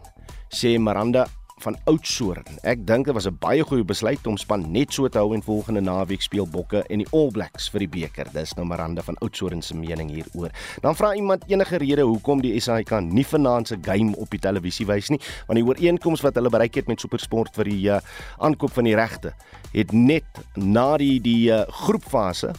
[0.50, 1.28] sê Miranda
[1.62, 2.44] van Oudtshoorn.
[2.62, 5.42] Ek dink dit was 'n baie goeie besluit om span net so te hou en
[5.42, 8.26] volgende naweek speel Bokke en die All Blacks vir die beker.
[8.32, 10.50] Dis nou Miranda van Oudtshoorn se mening hieroor.
[10.80, 14.86] Dan vra iemand enige rede hoekom die SAIK nie vanaand se game op die televisie
[14.86, 18.00] wys nie, want die ooreenkoms wat hulle bereik het met SuperSport vir die uh,
[18.38, 19.34] aankoop van die regte
[19.72, 22.52] het net na die die uh, groepfase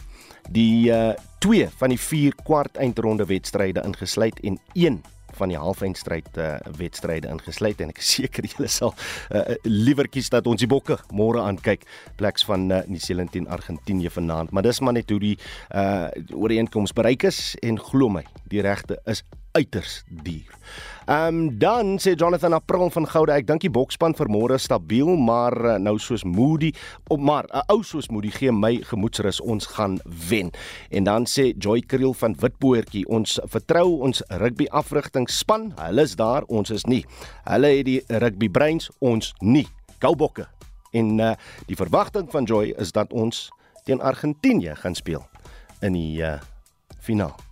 [0.50, 1.12] die uh,
[1.42, 5.02] twee van die vier kwart eindronde wedstryde ingesluit en een
[5.38, 8.94] van die halfeindstryd uh, wedstryde ingesluit en ek is seker julle sal
[9.30, 11.86] uh, liewer kies dat ons die bokke môre aankyk
[12.20, 15.36] pleks van uh, Nieu-Seeland teen Argentinië vanaand maar dis maar net hoe die
[15.74, 20.56] uh, ooreenkoms bereik is en glo my die regte is uiters duur.
[21.12, 25.10] Ehm um, dan sê Jonathan April van Goude, ek dink die bokspan vir môre stabiel,
[25.20, 26.70] maar uh, nou soos Moody
[27.12, 29.98] op maar 'n uh, ou soos Moody gee my gemoedsrus ons gaan
[30.28, 30.48] wen.
[30.88, 36.48] En dan sê Joy Kriel van Witpoortjie, ons vertrou ons rugby afrigtingspan, hulle is daar,
[36.48, 37.04] ons is nie.
[37.44, 39.68] Hulle het die rugby breins, ons nie.
[40.00, 40.48] Gou bokke.
[40.92, 41.34] En uh,
[41.66, 43.50] die verwagting van Joy is dat ons
[43.84, 45.28] teen Argentinië gaan speel
[45.82, 46.40] in die uh,
[47.00, 47.51] finaal.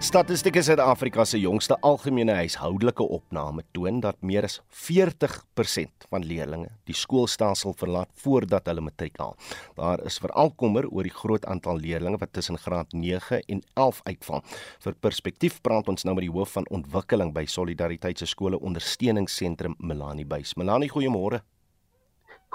[0.00, 6.96] Statistiek Suid-Afrika se jongste algemene huishoudelike opname toon dat meer as 40% van leerders die
[6.96, 9.36] skoolstelsel verlaat voordat hulle matriek haal.
[9.76, 14.00] Daar is veral kommer oor die groot aantal leerders wat tussen graad 9 en 11
[14.08, 14.40] uitval.
[14.86, 19.76] Vir perspektief praat ons nou met die hoof van ontwikkeling by Solidariteit se skole ondersteuningsentrum
[19.84, 20.56] Melanie Buys.
[20.56, 21.44] Melanie, goeiemôre.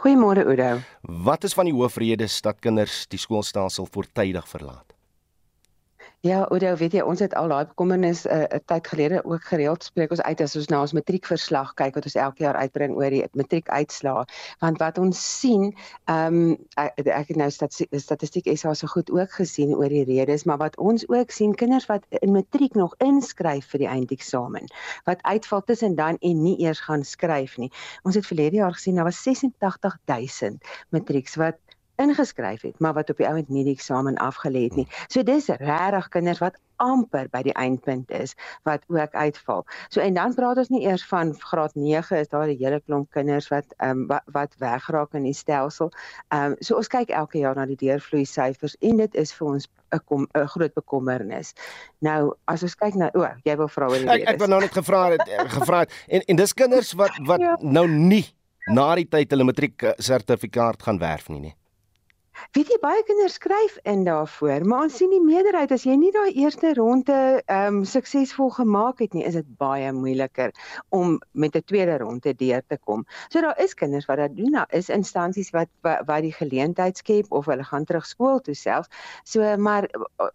[0.01, 0.81] Goeiemôre Oudo.
[1.29, 4.94] Wat is van die hoofredes dat kinders die skoolstelsel voortydig verlaat?
[6.25, 9.83] Ja, Oudo, weet jy, ons het al daai bekommernis 'n uh, tyd gelede ook gereeld
[9.85, 13.13] spreek ons uit as ons na ons matriekverslag kyk wat ons elke jaar uitbring oor
[13.13, 14.23] die matriekuitslae.
[14.63, 15.67] Want wat ons sien,
[16.09, 20.01] ehm um, ek, ek het nou statistiek, statistiek SA so goed ook gesien oor die
[20.09, 24.65] redes, maar wat ons ook sien, kinders wat in matriek nog inskryf vir die eindeksamen,
[25.05, 27.69] wat uitval tussen dan en nie eers gaan skryf nie.
[28.01, 30.57] Ons het verlede jaar gesien daar was 86000
[30.89, 31.61] matrieks wat
[32.01, 34.87] ingeskryf het, maar wat op die oomblik nie die eksamen afgelê het nie.
[35.07, 38.33] So dis regtig kinders wat amper by die eindpunt is
[38.67, 39.63] wat ook uitval.
[39.89, 43.11] So en dan praat ons nie eers van graad 9 is daar 'n hele klomp
[43.11, 45.91] kinders wat ehm um, wat, wat wegraak in die stelsel.
[46.27, 49.47] Ehm um, so ons kyk elke jaar na die deurvloei syfers en dit is vir
[49.47, 51.53] ons 'n 'n groot bekommernis.
[51.99, 54.47] Nou as ons kyk na o, oh, jy wil vra oor die Ek ek wou
[54.47, 57.57] nou net gevra het gevra het en en dis kinders wat wat ja.
[57.61, 58.25] nou nie
[58.67, 61.55] na die tyd hulle matriek sertifikaat gaan werf nie nie.
[62.55, 66.11] Weet jy baie kinders skryf in daarvoor, maar ons sien die meerderheid as jy nie
[66.15, 70.51] daai eerste ronde ehm um, suksesvol gemaak het nie, is dit baie moeiliker
[70.95, 73.05] om met 'n tweede ronde deur te kom.
[73.29, 76.97] So daar is kinders wat dit doen, daar is instansies wat wat, wat die geleentheid
[76.97, 78.87] skep of hulle gaan terug skool toe self.
[79.23, 79.89] So maar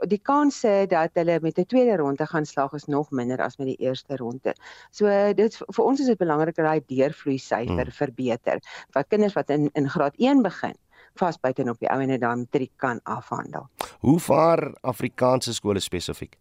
[0.09, 3.67] die kanse dat hulle met 'n tweede ronde gaan slaag is nog minder as met
[3.67, 4.55] die eerste ronde.
[4.91, 7.93] So dit vir ons is dit belangrik dat daai deurvloei syfer hmm.
[7.93, 8.59] verbeter.
[8.91, 10.75] Vir kinders wat in in graad 1 begin
[11.15, 13.69] vasbyt en op die ou en dan matriek kan afhandel.
[14.01, 16.39] Hoe vaar Afrikaanse skole spesifiek?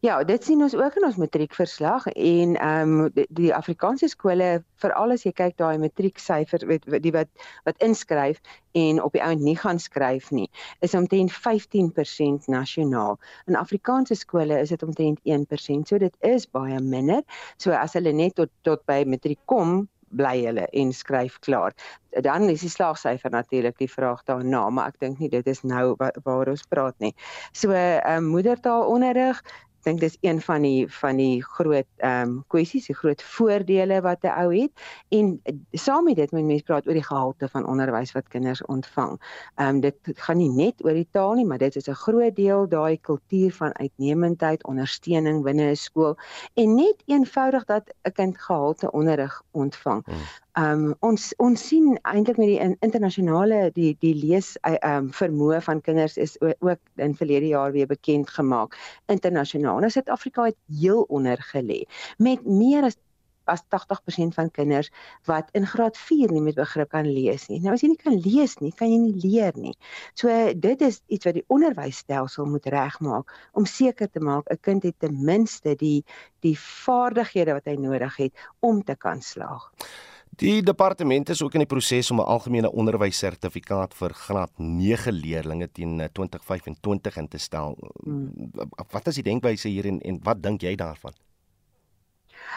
[0.00, 4.48] Ja, dit sien ons ook in ons matriekverslag en ehm um, die, die Afrikaanse skole
[4.82, 7.30] veral as jy kyk daai matrieksyfer weet die wat
[7.68, 8.40] wat inskryf
[8.82, 10.48] en op die ount nie gaan skryf nie,
[10.86, 13.18] is omtrent 15% nasionaal.
[13.46, 17.22] In Afrikaanse skole is dit omtrent 1%, so dit is baie minder.
[17.56, 21.74] So as hulle net tot tot by matriek kom, bly hulle en skryf klaar.
[22.10, 25.94] Dan is die slaagsyfer natuurlik die vraag daarna, maar ek dink nie dit is nou
[25.98, 27.14] waar ons praat nie.
[27.52, 28.30] So 'n uh, um,
[29.80, 34.00] moedertaalonderrig dink dis een van die van die groot ehm um, kwessies, die groot voordele
[34.00, 34.70] wat 'n ou het
[35.08, 39.20] en saam met dit moet mense praat oor die gehalte van onderwys wat kinders ontvang.
[39.56, 42.36] Ehm um, dit gaan nie net oor die taal nie, maar dit is 'n groot
[42.36, 46.16] deel daai kultuur van uitnemendheid, ondersteuning binne 'n skool
[46.54, 50.04] en net eenvoudig dat 'n kind gehalte onderrig ontvang.
[50.04, 50.16] Hmm.
[50.60, 55.60] Ehm um, ons ons sien eintlik met die internasionale die die lees ehm um, vermoë
[55.64, 58.76] van kinders is ook in verlede jaar weer bekend gemaak
[59.14, 59.80] internasionaal.
[59.80, 61.78] Nou Suid-Afrika het heel onder gelê
[62.18, 62.98] met meer as
[63.54, 64.90] as 80% van kinders
[65.30, 67.62] wat in graad 4 nie met begrip kan lees nie.
[67.64, 69.74] Nou as jy nie kan lees nie, kan jy nie leer nie.
[70.14, 70.28] So
[70.68, 75.00] dit is iets wat die onderwysstelsel moet regmaak om seker te maak 'n kind het
[75.00, 76.04] ten minste die
[76.44, 79.72] die vaardighede wat hy nodig het om te kan slaag.
[80.38, 85.68] Die departement is ook in die proses om 'n algemene onderwyssertifikaat vir graad 9 leerders
[85.72, 87.76] teen 2025 in te stel.
[88.04, 88.50] Hmm.
[88.90, 91.12] Wat is die denkwyse hier en, en wat dink jy daarvan?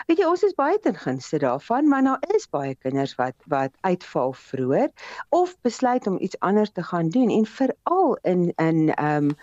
[0.07, 3.75] Weet jy ons is baie ten gunste daarvan, maar nou is baie kinders wat wat
[3.81, 4.89] uitval vroeër
[5.29, 9.36] of besluit om iets anders te gaan doen en veral in in ehm um,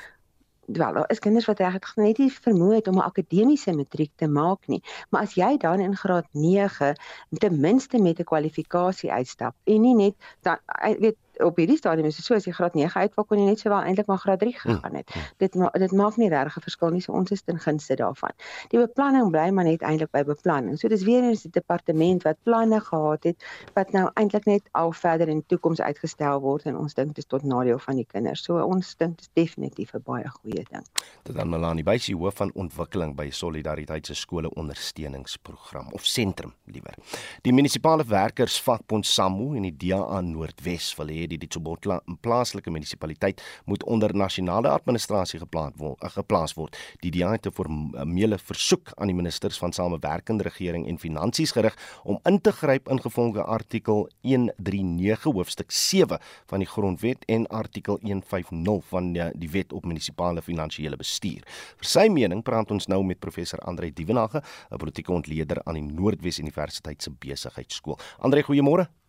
[0.77, 4.29] wel daar is kinders wat regtig net nie vermoë het om 'n akademiese matriek te
[4.29, 4.83] maak nie.
[5.11, 6.95] Maar as jy dan in graad 9
[7.31, 10.59] ten minste met 'n kwalifikasie uitstap en nie net dan
[10.99, 13.63] weet op hierdie stadium is dit so as jy graad 9 uitval kon jy net
[13.63, 15.11] sowel eintlik maar graad 3 hm, gegaan het.
[15.11, 15.23] Hmm.
[15.43, 17.01] Dit ma dit maak nie regtig 'n verskil nie.
[17.01, 18.33] So ons is ten gunste daarvan.
[18.69, 20.79] Die beplanning bly maar net eintlik by beplanning.
[20.79, 24.93] So dis weer eens die departement wat planne gehad het wat nou eintlik net al
[24.93, 28.07] verder in die toekoms uitgestel word en ons dink dit is tot nadeel van die
[28.07, 28.45] kinders.
[28.45, 30.85] So ons dink dit is definitief 'n baie goeie ding.
[31.23, 36.95] Dit dan Melanie Beysie hoof van ontwikkeling by Solidariteit se skole ondersteuningsprogram of sentrum liewer.
[37.43, 43.43] Die munisipale werkers vakbond SAMU en die DA Noordwes wil hê die Ditsobotla plaaslike munisipaliteit
[43.65, 46.77] moet onder nasionale administrasie geplaas word, uh, geplaas word.
[47.05, 51.77] Die DA het 'n formele versoek aan die ministers van samewerkende regering en finansies gerig
[52.05, 57.99] om in te gryp in gevolge artikel 139 hoofstuk 7 van die grondwet en artikel
[58.03, 61.43] 150 van die, die wet op munisipale finansiële bestuur.
[61.81, 65.83] Vir sy mening praat ons nou met professor Andre Dievenage, 'n politieke ontleder aan die
[65.83, 67.99] Noordwes Universiteit se besigheidskool.
[68.19, 69.00] Andre, goeiemôre.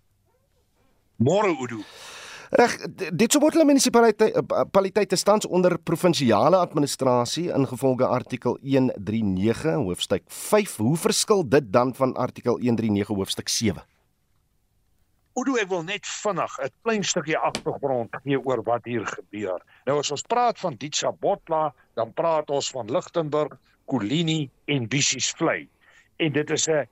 [1.21, 1.83] Môre Udo.
[2.57, 2.73] Reg,
[3.13, 10.73] dit sou hulle munisipaliteite tans onder provinsiale administrasie ingevolge artikel 139 hoofstuk 5.
[10.81, 13.85] Hoe verskil dit dan van artikel 139 hoofstuk 7?
[15.37, 19.61] Udo, ek wil net vinnig 'n klein stukkie agtergrond gee oor wat hier gebeur.
[19.85, 25.31] Nou as ons praat van Ditsa Botla, dan praat ons van Lichtenburg, Kolini en Bissies
[25.37, 25.69] Vlei.
[26.17, 26.87] En dit is 'n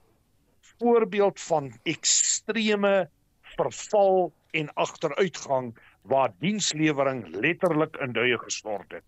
[0.78, 3.10] voorbeeld van ekstreme
[3.60, 5.74] verval en agteruitgang
[6.12, 9.06] waar dienslewering letterlik in duie gestort het.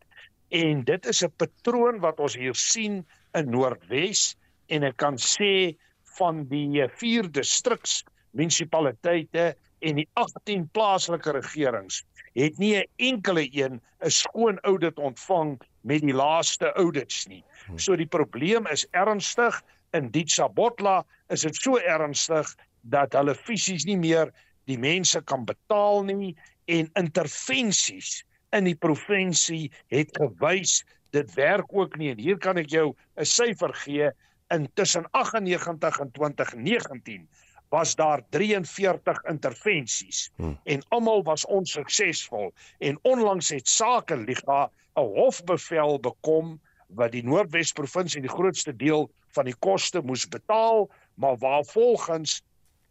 [0.50, 4.36] En dit is 'n patroon wat ons hier sien in Noordwes
[4.68, 5.78] en ek kan sê
[6.18, 12.04] van die 4 distriks munisipaliteite en die 18 plaaslike regerings
[12.36, 17.44] het nie 'n enkele een 'n skoon audit ontvang met die laaste audits nie.
[17.76, 19.62] So die probleem is ernstig
[19.94, 24.32] in Ditsabotla is dit so ernstig dat hulle fisies nie meer
[24.70, 28.22] die mense kan betaal nie en intervensies
[28.56, 30.82] in die provinsie het gewys
[31.16, 32.12] dit werk ook nie.
[32.14, 34.12] En hier kan ek jou 'n syfer gee.
[34.52, 37.28] In tussen 98 en 2019
[37.70, 40.60] was daar 43 intervensies hmm.
[40.64, 42.54] en almal was onsuksesvol.
[42.80, 49.12] En onlangs het Sake Liga 'n hofbevel bekom wat die Noordwes provinsie die grootste deel
[49.28, 52.42] van die koste moes betaal maar waar volgens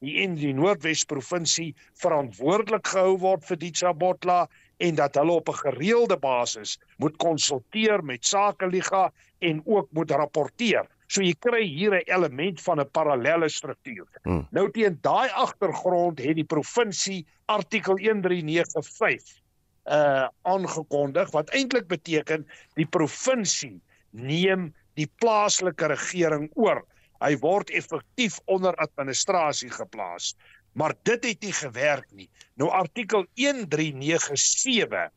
[0.05, 4.45] die in die Noordwes provinsie verantwoordelik gehou word vir die Chabotla
[4.81, 10.89] en dat hulle op 'n gereelde basis moet konsulteer met Sakeliga en ook moet rapporteer.
[11.07, 14.07] So jy kry hier 'n element van 'n parallelle struktuur.
[14.23, 14.47] Hmm.
[14.51, 19.41] Nou teen daai agtergrond het die provinsie artikel 1395
[19.85, 23.81] uh aangekondig wat eintlik beteken die provinsie
[24.11, 26.85] neem die plaaslike regering oor.
[27.21, 30.35] Hy word effektief onder administrasie geplaas
[30.73, 32.31] maar dit het nie gewerk nie.
[32.55, 35.11] Nou artikel 1397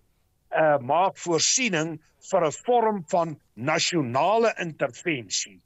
[0.53, 5.61] uh maak voorsiening vir 'n vorm van nasionale intervensie.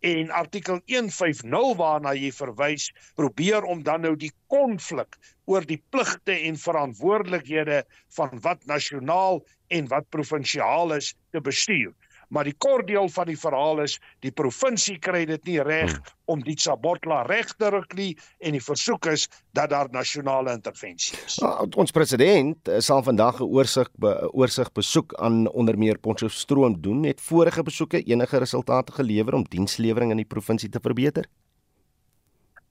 [0.00, 6.32] En artikel 150 waarna jy verwys, probeer om dan nou die konflik oor die pligte
[6.32, 7.84] en verantwoordelikhede
[8.16, 11.92] van wat nasionaal en wat provinsiaal is te bestuur
[12.30, 16.14] maar die kort deel van die verhaal is die provinsie kry dit nie reg hmm.
[16.34, 19.26] om die Sabotla reg te ruk nie en die versoek is
[19.56, 21.40] dat daar nasionale intervensie is.
[21.42, 26.80] Nou, ons president eh, sal vandag 'n oorsig be, oorsig besoek aan onder meer Potchefstroom
[26.80, 27.02] doen.
[27.04, 31.26] Het vorige besoeke enige resultate gelewer om dienslewering in die provinsie te verbeter?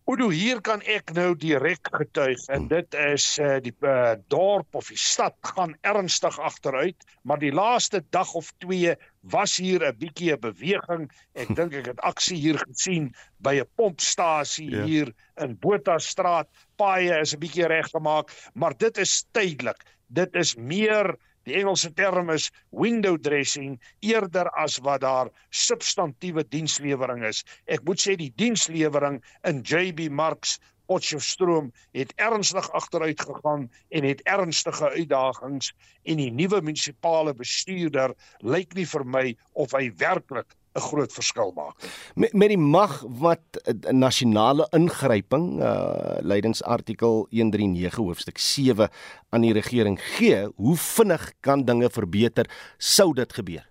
[0.10, 4.88] Oudo hier kan ek nou direk getuig en dit is uh, die uh, dorp of
[4.89, 8.95] die stad gaan ernstig agteruit maar die laaste dag of 2
[9.36, 11.05] was hier 'n bietjie 'n beweging.
[11.38, 14.88] Ek dink ek het aksie hier gesien by 'n pompstasie ja.
[14.89, 15.14] hier
[15.45, 16.49] in Botha straat
[16.82, 21.14] paaie is 'n bietjie reggemaak maar dit is tydelik dit is meer
[21.49, 27.39] Die Engelse term is window dressing eerder as wat daar substantiëre dienslewering is.
[27.65, 29.17] Ek moet sê die dienslewering
[29.49, 33.65] in JB Marks Potchefstroom het ernstig agteruit gegaan
[33.97, 35.73] en het ernstige uitdagings
[36.05, 38.13] en die nuwe munisipale bestuurder
[38.45, 39.25] lyk nie vir my
[39.65, 41.76] of hy werklik 'n groot verskil maak.
[42.15, 48.89] Met, met die mag wat 'n nasionale ingryping uh leidingsartikel 139 hoofstuk 7
[49.30, 53.65] aan die regering gee, hoe vinnig kan dinge verbeter sou dit gebeur?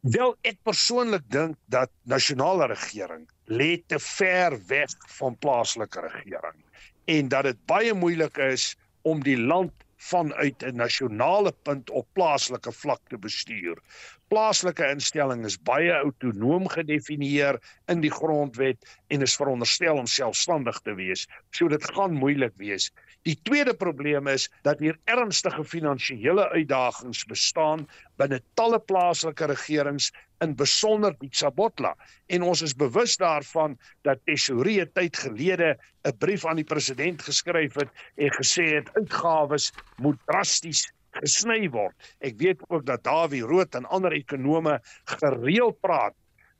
[0.00, 6.64] Wel ek persoonlik dink dat nasionale regering lê te ver weg van plaaslike regering
[7.04, 12.72] en dat dit baie moeilik is om die land vanuit 'n nasionale punt op plaaslike
[12.72, 13.78] vlak te bestuur.
[14.28, 17.56] Plaaslike instelling is baie autonoom gedefinieer
[17.88, 21.22] in die grondwet en is veronderstel om selfstandig te wees.
[21.56, 22.90] So dit gaan moeilik wees.
[23.24, 27.86] Die tweede probleem is dat hier ernstige finansiële uitdagings bestaan
[28.20, 30.10] binne talle plaaslike regerings
[30.44, 31.94] in besonder die Sabotla
[32.36, 37.80] en ons is bewus daarvan dat Tesorie tyd gelede 'n brief aan die president geskryf
[37.80, 40.86] het en gesê het uitgawes moet drasties
[41.20, 41.94] gesny word.
[42.24, 44.78] Ek weet ook dat Dawie Rood en ander ekonome
[45.18, 46.16] gereeld praat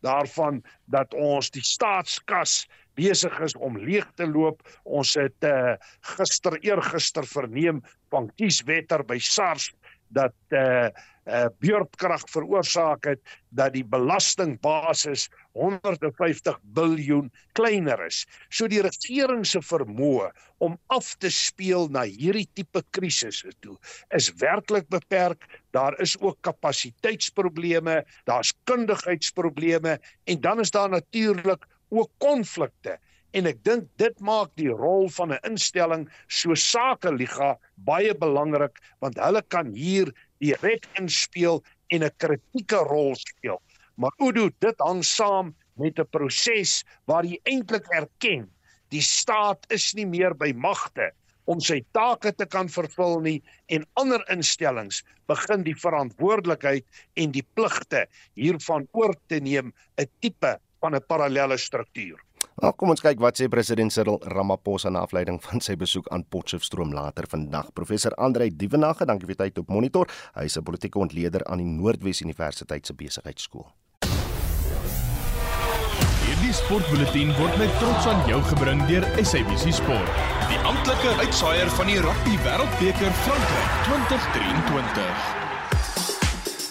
[0.06, 2.66] daarvan dat ons die staatskas
[2.98, 4.62] besig is om leeg te loop.
[4.84, 5.74] Ons het uh,
[6.16, 7.82] gister eergister verneem
[8.12, 9.70] van kieswetter by SARS
[10.08, 10.88] dat uh,
[11.28, 18.24] uh beurtkrag veroorsaak het dat die belastingbasis 150 miljard kleiner is.
[18.48, 20.30] So die regering se vermoë
[20.64, 23.76] om af te speel na hierdie tipe krisisse toe
[24.16, 25.44] is werklik beperk.
[25.76, 32.98] Daar is ook kapasiteitsprobleme, daar's kundigheidsprobleme en dan is daar natuurlik ook konflikte
[33.32, 39.18] en ek dink dit maak die rol van 'n instelling so Sakeliga baie belangrik want
[39.18, 43.60] hulle kan hier direk inspel en 'n kritieke rol speel.
[43.96, 48.48] Maar Udo, dit hang saam met 'n proses waar jy eintlik erken
[48.90, 51.10] die staat is nie meer by magte
[51.48, 53.38] om sy take te kan vervul nie
[53.72, 56.84] en ander instellings begin die verantwoordelikheid
[57.16, 58.06] en die pligte
[58.36, 62.27] hiervan oor te neem 'n tipe van 'n parallelle struktuur.
[62.58, 66.24] Nou kom ons kyk wat sê president Cyril Ramaphosa na afleiding van sy besoek aan
[66.26, 67.70] Potchefstroom later vandag.
[67.74, 70.10] Professor Andrei Dievenage, dankie vir tyd op monitor.
[70.34, 73.66] Hy is 'n politieke ontleder aan die Noordwes Universiteit se besigheidskool.
[76.26, 80.10] Hierdie sportbulletin word met trots aan jou gebring deur SABC Sport,
[80.48, 85.47] die amptelike uitsaaier van die Rugby Wêreldbeker Frankryk 2023.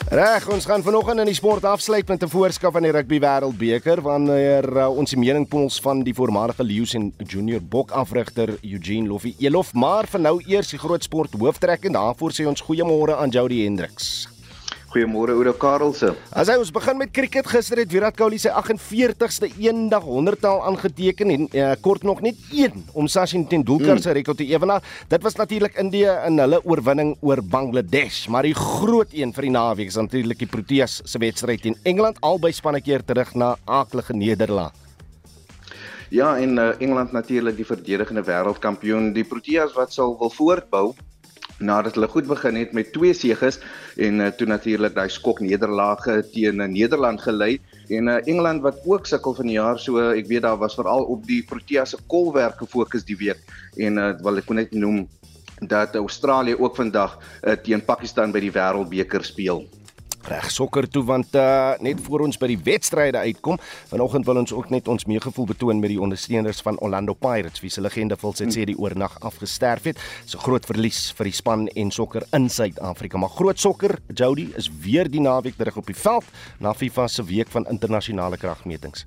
[0.07, 4.01] Reg, ons gaan vanoggend in die sport afsluit met 'n voorskaf van die Rugby Wêreldbeker
[4.01, 9.35] wanneer uh, ons die meningpols van die voormalige Lions en Junior Bok afrigter Eugene Loffie
[9.39, 13.29] Elof, maar vir nou eers die groot sport hooftrek en daarvoor sê ons goeiemôre aan
[13.29, 14.36] Jody Hendriks.
[14.97, 16.15] Goeiemôre Oudo Karelse.
[16.33, 21.33] As hy ons begin met cricket gister het Virat Kohli sy 48ste eendag 100-tal aangeteken
[21.35, 24.01] en uh, kort nog net een om Sachin Tendulkar mm.
[24.01, 24.81] se rekord te ewenaar.
[25.11, 29.53] Dit was natuurlik India in hulle oorwinning oor Bangladesh, maar die groot een vir die
[29.53, 34.17] naweek is natuurlik die Proteas se wedstryd teen Engeland albei spanne keer terug na aaklige
[34.17, 34.73] nederlaag.
[36.09, 39.11] Ja, en uh, Engeland natuurlik die verdedigende wêreldkampioen.
[39.13, 40.95] Die Proteas wat sal wil voortbou
[41.59, 43.59] nadat hulle goed begin het met twee seges
[43.97, 47.57] en uh, toe natuurlik daai skok nederlaage teen uh, Nederland gelei.
[47.89, 51.07] En uh, Engeland wat ook sukkel van die jaar so ek weet daar was veral
[51.09, 53.41] op die Proteas se kolwerk gefokus die week.
[53.77, 55.07] En uh, wil ek net noem
[55.65, 59.65] dat Australië ook vandag uh, teen Pakistan by die Wêreldbeker speel
[60.27, 63.59] reg sokker toe want uh, net voor ons by die wedstryde uitkom
[63.91, 67.71] vanoggend wil ons ook net ons meegevoel betoon met die ondersteuners van Orlando Pirates wie
[67.71, 70.01] se legende Phil sê die oornag afgesterf het.
[70.25, 73.17] So groot verlies vir die span en sokker in Suid-Afrika.
[73.17, 76.25] Maar groot sokker, Jody is weer die naweek terug op die veld
[76.59, 79.05] na FIFA se week van internasionale kragmetings.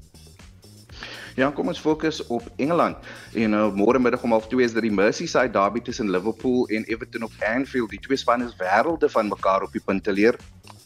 [1.39, 2.97] Ja, kom ons fokus op Engeland.
[3.39, 7.23] En nou môre middag om 12:30 is dit die Merseyside derby tussen Liverpool en Everton
[7.23, 7.91] op Anfield.
[7.91, 10.37] Die twee spanne is wêrelde van mekaar op die punt te leer.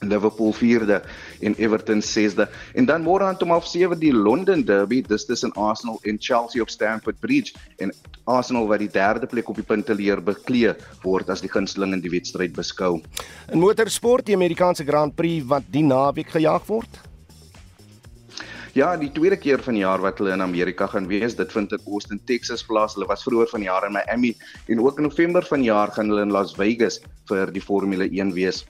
[0.08, 1.00] Liverpool 4de
[1.40, 2.48] en Everton 6de.
[2.74, 6.70] En dan môre aan om 7 die London Derby, dis tussen Arsenal en Chelsea op
[6.70, 7.92] Stamford Bridge en
[8.24, 12.12] Arsenal wat die derde plek op die punteleer beklee word as die gunsteling in die
[12.12, 13.00] wedstryd beskou.
[13.52, 17.02] In motorsport, die Amerikaanse Grand Prix wat die naweek gejaag word.
[18.74, 21.70] Ja, die tweede keer van die jaar wat hulle in Amerika gaan wees, dit vind
[21.76, 22.96] in Austin, Texas plaas.
[22.98, 24.32] Hulle was vroeër van die jaar in Miami
[24.66, 26.98] en ook in November van die jaar gaan hulle in Las Vegas
[27.30, 28.64] vir die Formule 1 wees.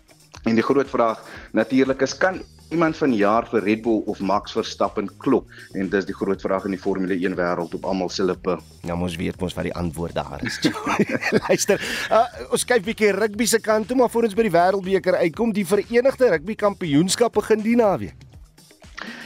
[0.44, 1.22] En die groot vraag
[1.56, 5.48] natuurlik is kan iemand van jaar vir Red Bull of Max Verstappen klop?
[5.72, 8.58] En dis die groot vraag in die Formule 1 wêreld op almal se lippe.
[8.84, 10.58] Ja, ons weet mos wat die antwoord daar is.
[11.48, 11.80] Luister,
[12.12, 15.54] uh, ons kyk bietjie rugby se kant toe maar voor ons by die Wêreldbeker uitkom,
[15.56, 18.30] die Verenigde Rugby Kampioenskap begin die naweek.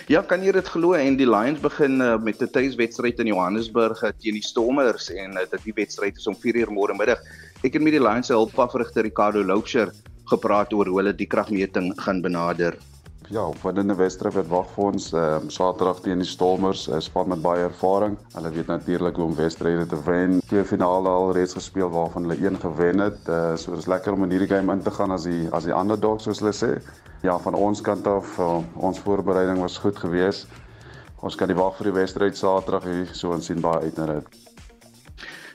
[0.09, 4.01] Ja, kan jy dit glo en die Lions begin uh, met 'n tuiswedstryd in Johannesburg
[4.03, 7.21] uh, teen die Stormers en uh, dit die wedstryd is om 4:00 môre middag.
[7.61, 9.93] Ek het met die Lions se hulpafrigter Ricardo Loucher
[10.31, 12.76] gepraat oor hoe hulle die kragmeting gaan benader.
[13.29, 17.29] Ja, opwindende wedstryd wat wag vir ons ehm um, Saterdag teen die Stormers, 'n span
[17.29, 18.16] met baie ervaring.
[18.33, 20.41] Hulle weet natuurlik hoe om wedstryde te wen.
[20.49, 23.20] Twee finale al reeds gespeel waarvan hulle een gewen het.
[23.29, 25.68] Uh, so dit is lekker om in hierdie game in te gaan as die as
[25.68, 26.72] die underdog soos hulle sê.
[27.20, 30.47] Ja, van ons kant af, uh, ons voorbereiding was goed geweest.
[31.20, 34.07] Ons kan die wag vir die wedstryd Saterdag hier, so ons sien baie uit na
[34.07, 34.47] dit.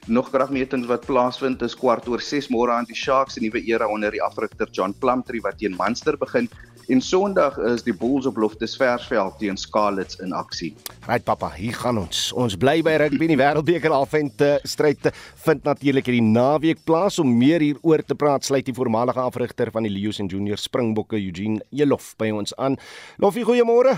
[0.06, 3.88] Nog kragmetings wat plaasvind is kwart oor 6 môre aan die Sharks se nuwe era
[3.88, 6.50] onder die afrigter John Plumtree wat teen Munster begin.
[6.92, 10.74] En Sondag is die Bulls op Loftusversveld teen Scarlets in aksie.
[11.08, 12.26] Right pappa, hier gaan ons.
[12.36, 15.08] Ons bly by rugby in die Wêreldbeker halfend stryd
[15.46, 18.44] vind natuurlik hierdie naweek plaas om meer hieroor te praat.
[18.44, 22.76] Sluit die voormalige afrigter van die Lions en Junior Springbokke Eugene Jelof by ons aan.
[23.24, 23.96] Lofie, goeiemôre.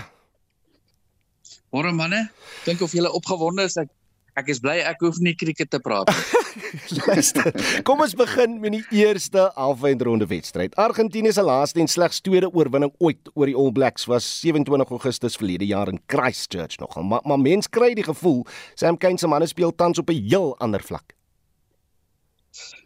[1.74, 2.28] Môre manne.
[2.62, 3.90] Dink of julle opgewonde is ek
[4.36, 6.42] Ek is bly ek hoef nie krieket te praat nie.
[7.08, 7.54] Luister.
[7.88, 10.76] Kom ons begin met die eerste halfeindronde wedstryd.
[10.76, 15.40] Argentinië se laaste en slegs tweede oorwinning ooit oor die All Blacks was 27 Augustus
[15.40, 17.00] verlede jaar in Christchurch nog.
[17.00, 20.52] Maar maar mens kry die gevoel Sam Kane se manne speel tans op 'n heel
[20.60, 21.16] ander vlak.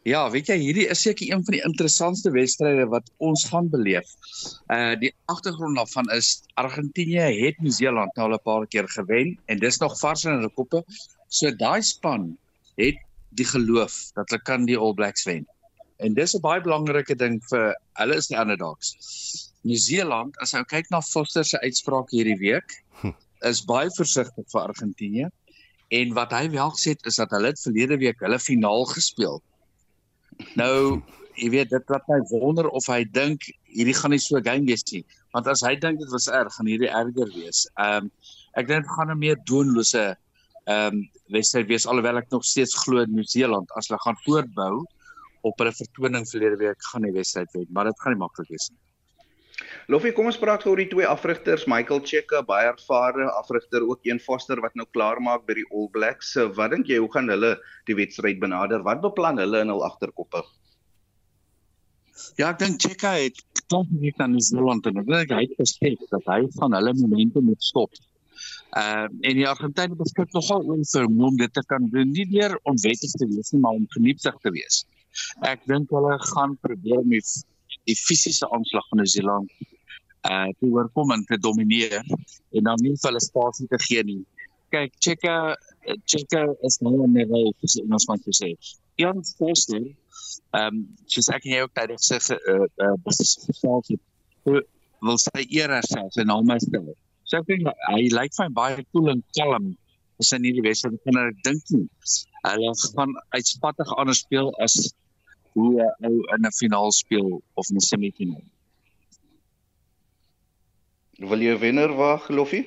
[0.02, 4.06] Ja, weet jy, hierdie is seker een van die interessantste wedstryde wat ons gaan beleef.
[4.70, 9.58] Uh die agtergrond daarvan is Argentinië het Nieu-Seeland nou al 'n paar keer gewen en
[9.58, 10.84] dis nog vars in hulle koppe.
[11.30, 12.34] So daai span
[12.80, 12.98] het
[13.38, 15.46] die geloof dat hulle kan die All Blacks wen.
[16.02, 18.96] En dis 'n baie belangrike ding vir hulle is die underdogs.
[19.62, 23.14] Nieu-Seeland, as jy kyk na Foster se uitspraak hierdie week, hm.
[23.44, 25.28] is baie versigtig vir Argentinië.
[25.90, 29.42] En wat hy wel gesê het is dat hulle het verlede week hulle finaal gespeel.
[30.56, 31.02] Nou,
[31.36, 34.66] jy weet dit wat my wonder of hy dink hierdie gaan nie so 'n game
[34.66, 37.68] wees nie, want as hy dink dit was erg, gaan hierdie erger wees.
[37.78, 38.10] Ehm um,
[38.58, 40.16] ek dink gaan 'n meer doonlose
[40.68, 44.84] ehm um, wedstryd wees alhoewel ek nog steeds glo Nieu-Seeland as hulle gaan voortbou
[45.46, 48.68] op hulle vertoning verlede week gaan die wedstryd wen, maar dit gaan nie maklik wees
[48.70, 48.80] nie.
[49.92, 54.20] Loffie, kom ons praat oor die twee afrigters, Michael Checker, baie ervare afrigter, ook een
[54.22, 56.32] Foster wat nou klaar maak by die All Blacks.
[56.56, 57.56] Wat dink jy, hoe gaan hulle
[57.90, 58.84] die wedstryd benader?
[58.86, 60.44] Wat beplan hulle in hul agterkoppe?
[62.38, 63.40] Ja, ek dink Checker het
[63.70, 66.94] klop nie kan New Zealand en ek dink hy het gesê dat hy van hulle
[67.00, 68.00] momente moet stop.
[68.70, 72.26] Ehm uh, en die Argentynë beskik nogal oor vir om dit te kan doen, nie
[72.30, 74.84] deur onwettig te wees nie, maar om geniepsig te wees.
[75.52, 77.22] Ek dink hulle gaan probeer om die,
[77.90, 79.50] die fisiese aanslag van Nieu-Seeland
[80.30, 84.20] uh te oorkom en te domineer en dan nie vir hulle spasie te gee nie.
[84.70, 85.36] Kyk, Cheka
[86.04, 88.52] Cheka is nou in die rol vir ons te sê.
[89.00, 89.82] Jan Foster,
[90.60, 93.90] ehm soos ek en jy ook tydig sê uh, uh beself
[95.00, 96.58] wil sy eer herself en al my
[97.30, 99.66] So ek dink hy lyk vir my baie cool en kalm
[100.20, 100.96] as in hierdie wedstryd.
[100.98, 101.86] Ek kan ek dink nie.
[102.42, 104.74] Hulle gaan uitspattig anders speel as
[105.54, 105.70] hoe
[106.02, 108.42] hy in 'n finaal speel of in 'n semifinaal.
[111.30, 112.66] Wil jy wenner wag, Loffie?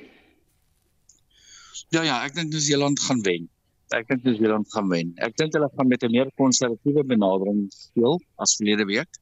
[1.92, 3.48] Ja ja, ek dink Nieu-Seeland gaan wen.
[3.92, 5.12] Ek dink Nieu-Seeland gaan wen.
[5.18, 9.12] Ek dink hulle gaan met 'n meer konservatiewe benadering speel as verlede week.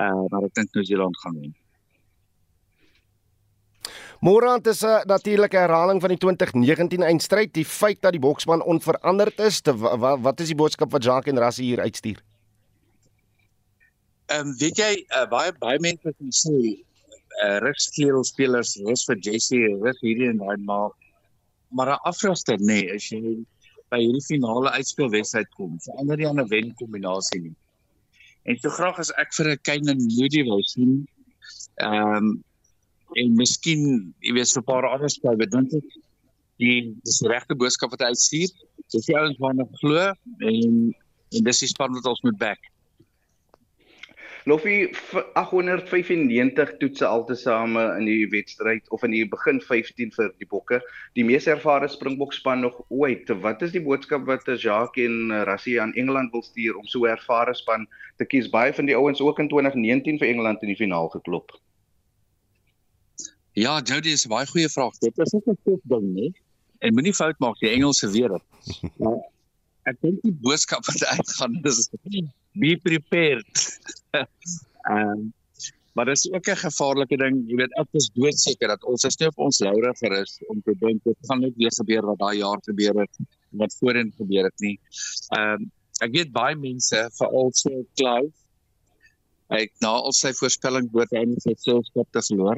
[0.00, 1.52] Uh maar ek dink Nieu-Seeland gaan wen.
[4.20, 7.54] Morant is 'n natuurlike herhaling van die 2019 eindstryd.
[7.54, 11.32] Die feit dat die boksman onveranderd is, te, wat, wat is die boodskap wat Jacques
[11.32, 12.22] en Rassie hier uitstuur?
[14.26, 16.56] Ehm um, weet jy uh, baie baie mense sê
[17.44, 20.90] uh, ruskleur spelers, rus vir Jesse, rus hierdie en daai maar
[21.70, 23.20] maar 'n afraster nê, nee, as jy
[23.92, 27.56] by hierdie finale uitspelwedstryd kom, verander jy aan 'n wen kombinasie nie.
[28.44, 31.06] En so graag as ek vir 'n Kane en Moody wou sien,
[31.80, 32.44] ehm um,
[33.20, 36.00] en miskien, jy weet, so 'n paar ander spelers, dink ek
[36.62, 38.50] die dis die regte boodskap wat hy uitstuur.
[38.92, 40.12] Dis die ouens waarna glo
[40.50, 40.92] en
[41.32, 42.68] en dis die span wat ons moet back.
[44.50, 44.90] Loffie
[45.38, 50.80] 895 toetse altesaame in die wedstryd of in die begin 15 vir die Bokke.
[51.14, 53.30] Die mees ervare Springbok span nog ooit.
[53.44, 57.14] Wat is die boodskap wat Jacques en Rassie aan Engeland wil stuur om so 'n
[57.14, 57.86] ervare span
[58.18, 58.50] te kies?
[58.50, 61.54] Baie van die ouens ook in 2019 vir Engeland in die finaal geklop.
[63.52, 64.96] Ja, Jody is 'n baie goeie vraag.
[64.98, 66.32] Dit is net 'n tof ding, né?
[66.78, 68.44] En moenie fout maak die Engelse wêreld.
[69.90, 71.88] ek dink die boodskap wat uitgaan is
[72.52, 73.78] be prepared.
[74.90, 75.32] Ehm um,
[75.92, 77.44] maar dit is ook 'n gevaarlike ding.
[77.48, 80.74] Jy weet ek is doodseker dat ons is nie op ons laure gerus om te
[80.78, 83.16] dink dit gaan net weer gebeur wat daai jaar gebeur het
[83.50, 84.78] wat voorheen gebeur het nie.
[85.36, 88.32] Ehm um, ek weet baie mense veral so Clive
[89.52, 92.56] ek na al sy voorspelling hy net sy selfskap te verloor.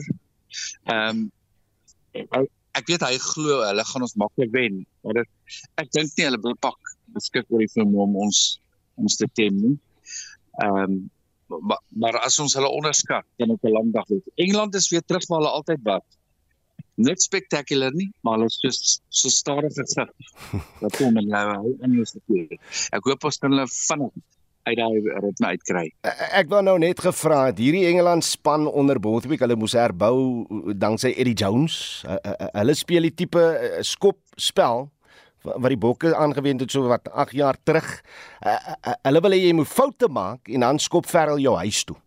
[0.91, 6.15] Ehm um, ek weet hy glo hulle gaan ons maklik wen, maar dit ek dink
[6.17, 8.45] nie hulle wil pak beskik oor die film om ons
[8.99, 9.77] ons te tem nie.
[10.63, 11.03] Ehm um,
[11.47, 14.31] maar, maar as ons hulle onderskat, dan op 'n lang dag weet.
[14.35, 16.07] Engeland is weer terug waar hulle altyd was.
[16.95, 18.71] Net spectacular nie, maar hulle is so
[19.09, 20.11] so stadig gesig.
[20.81, 22.23] Dat kom en nou in die stad.
[22.91, 24.13] Ek hoop ons kan hulle vinnig
[24.65, 25.85] uit daai ritme uitkry.
[26.33, 30.45] Ek wou nou net gevra het, hierdie Engeland span onder Bothwick, hulle moes herbou
[30.81, 31.77] danksy Eddie Jones.
[32.55, 34.89] Hulle speel die tipe eh, skop spel
[35.45, 37.89] wat die bokke aangewend het so wat 8 jaar terug.
[39.05, 41.99] Hulle wil hê jy moet foute maak en dan skop verrel jou huis toe.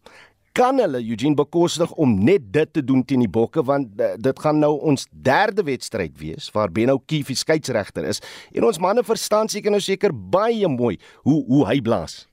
[0.57, 4.57] Kan hulle Eugene bekostig om net dit te doen teen die bokke want dit gaan
[4.57, 8.23] nou ons derde wedstryd wees waar Benno Kiefie skeieregter is
[8.55, 12.23] en ons manne verstaan seker nou seker baie mooi hoe hoe hy blaas.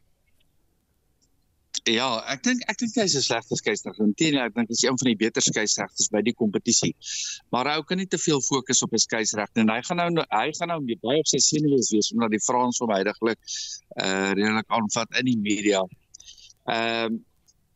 [1.84, 3.98] Ja, ek dink ek dink hy's 'n slegte skeieregter.
[4.00, 6.94] Inteendeel, ek dink hy's een van die beter skeieregters by die kompetisie.
[7.52, 10.48] Maar hy kan nie te veel fokus op 'n skeieregter en hy gaan nou hy
[10.56, 13.36] gaan nou baie op sy senuwees wees omdat die Frans hom heidaglik
[14.00, 15.84] uh redelik aanvat in die media.
[16.72, 17.24] Ehm um,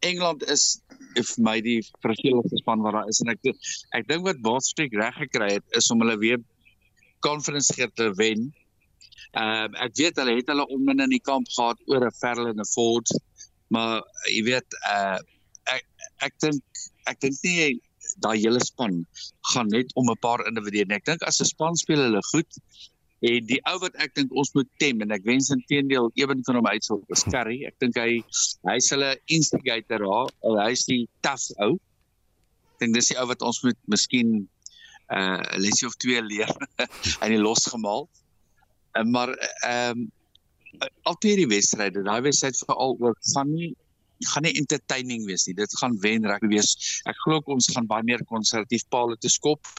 [0.00, 0.80] Engeland is
[1.18, 3.44] vir my die verskillende span wat daar is en ek
[3.92, 6.40] ek dink wat Botstek reg gekry het is om hulle weer
[7.20, 8.54] conference geer te wen.
[9.36, 12.56] Ehm um, ek weet hulle het hulle onmin in die kamp gehad oor 'n Ferland
[12.56, 13.18] en 'n Ford
[13.74, 14.02] maar
[14.32, 15.18] jy weet uh
[15.76, 15.84] ek
[16.26, 17.80] ek dink ek dink nie
[18.24, 19.02] daai hele span
[19.52, 22.50] gaan net om 'n paar individue en ek dink as 'n span speel hulle goed
[23.26, 26.58] en die ou wat ek dink ons moet tem en ek wens intedeel ewen kan
[26.58, 27.64] hom uitsou is Curry.
[27.66, 28.20] Ek dink hy
[28.70, 31.74] hy's hulle instigator daar hy's die tough ou.
[32.76, 34.36] Ek dink dis die ou wat ons moet miskien
[35.10, 36.52] uh, lesie of twee leer
[37.22, 38.06] en hy losgemaal.
[38.94, 39.34] Uh, maar
[39.66, 40.06] ehm um,
[41.02, 43.74] altyd die wedstryde, daai wedstryd veral ook gaan nie
[44.26, 45.54] gaan nie entertaining wees nie.
[45.54, 46.72] Dit gaan wen rugby wees.
[47.06, 49.70] Ek glo ons gaan baie meer konservatief paal te skop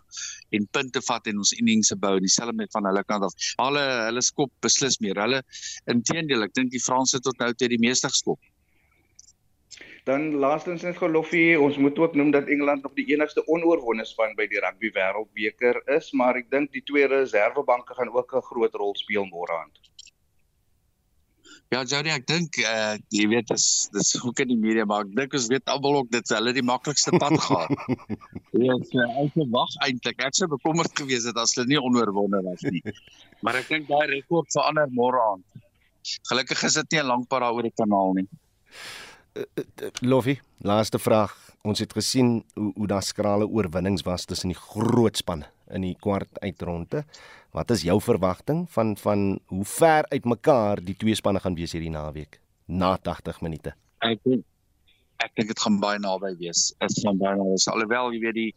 [0.56, 3.36] en punte vat en ons innings bou dieselfde met van hulle kant af.
[3.60, 5.20] Hulle hulle skop beslis meer.
[5.20, 5.44] Hulle
[5.92, 8.40] intedeel, ek dink die Franse tot nou toe die meeste geskop.
[10.08, 14.32] Dan laastens net geloffie, ons moet ook noem dat Engeland nog die enigste onoorwonde span
[14.40, 18.74] by die rugby wêreldbeker is, maar ek dink die twee reservebanke gaan ook 'n groot
[18.74, 19.76] rol speel môre aand.
[21.70, 23.64] Ja, Jody, ek dink uh, jy weet dis
[23.94, 26.64] dis ook in die media maar ek dink ons weet almal ook dit hulle die
[26.66, 27.76] maklikste pad gaan.
[28.58, 30.24] Ja, ek sê wag eintlik.
[30.26, 32.82] Ek sou bekommerd gewees het as hulle nie onoorwonde was nie.
[33.46, 35.46] Maar ek dink daai rekord verander môre aan.
[36.32, 38.26] Gelukkig is dit nie 'n lang pad daar oor die kanaal nie.
[39.38, 41.38] Uh, uh, Loffie, laaste vraag.
[41.62, 45.46] Ons het gesien hoe hoe daar skrale oorwinnings was tussen die groot spanne
[45.76, 47.04] in die kwart uitronde.
[47.56, 51.94] Wat is jou verwagting van van hoe ver uitmekaar die twee spanne gaan wees hierdie
[51.94, 53.74] naweek na 80 minute?
[54.06, 54.46] Ek dink
[55.20, 56.70] ek dink dit gaan baie naby wees.
[56.80, 57.68] Dit gaan baie naby wees.
[57.68, 58.52] Alhoewel jy weet die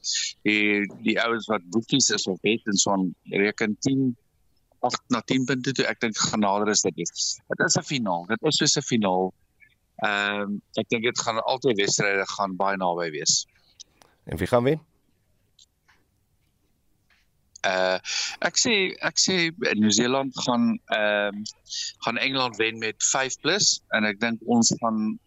[0.46, 4.12] die die ouens wat boekies is of het en so 'n reken 10
[4.82, 6.94] 8 na 10 punte toe ek dink genader is dit.
[6.94, 8.26] Dit is 'n finaal.
[8.26, 9.32] Dit is soos 'n finaal.
[10.02, 13.46] Ehm um, ek dink dit gaan altyd wedstryde gaan baie naby wees.
[14.24, 14.80] En wie gaan wen?
[17.62, 17.98] Uh
[18.42, 18.74] ek sê
[19.06, 19.36] ek sê
[19.78, 21.52] Nieu-Seeland gaan ehm uh,
[22.06, 25.18] gaan Engeland wen met 5+ plus, en ek dink ons gaan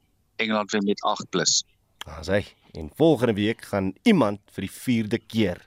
[0.44, 1.30] Engeland wen met 8+.
[1.32, 1.64] Plus.
[2.06, 2.44] As hy
[2.76, 5.62] en volgende week gaan iemand vir die 4de keer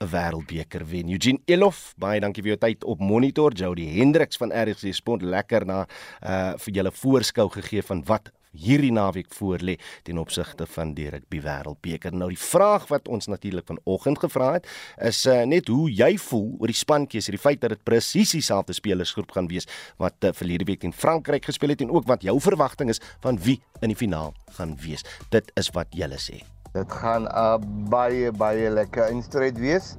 [0.00, 1.08] 'n wêreldbeker wen.
[1.08, 3.52] Eugene Elof, baie dankie vir jou tyd op Monitor.
[3.52, 5.86] Jody Hendriks van RC Sport lekker na
[6.22, 9.76] uh vir julle voorskou gegee van wat hierdie naweek voorlê
[10.06, 12.14] ten opsigte van die rugby wêreldbeker.
[12.16, 16.48] Nou die vraag wat ons natuurlik vanoggend gevra het, is uh, net hoe jy voel
[16.60, 19.68] oor die spankies, die feit dat dit presies dieselfde spelersgroep gaan wees
[20.02, 23.38] wat uh, verlede week teen Frankryk gespeel het en ook wat jou verwagting is van
[23.44, 25.04] wie in die finaal gaan wees.
[25.30, 26.42] Dit is wat julle sê.
[26.72, 29.96] Dit gaan 'n uh, baie baie lekker instryd wees.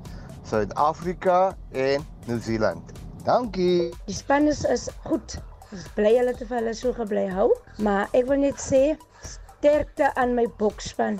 [0.47, 2.93] Suid-Afrika en Nieu-Seeland.
[3.25, 3.91] Dankie.
[4.05, 5.39] Die span is, is goed.
[5.75, 7.49] Is bly hulle te vir hulle so gebly hou,
[7.83, 11.17] maar ek wil net sê sterkte aan my boksspan.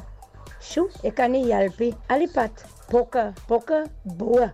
[0.63, 1.91] Sjoe, ek kan nie help nie.
[2.13, 3.81] Alipad, bokke, bokke,
[4.19, 4.47] bo.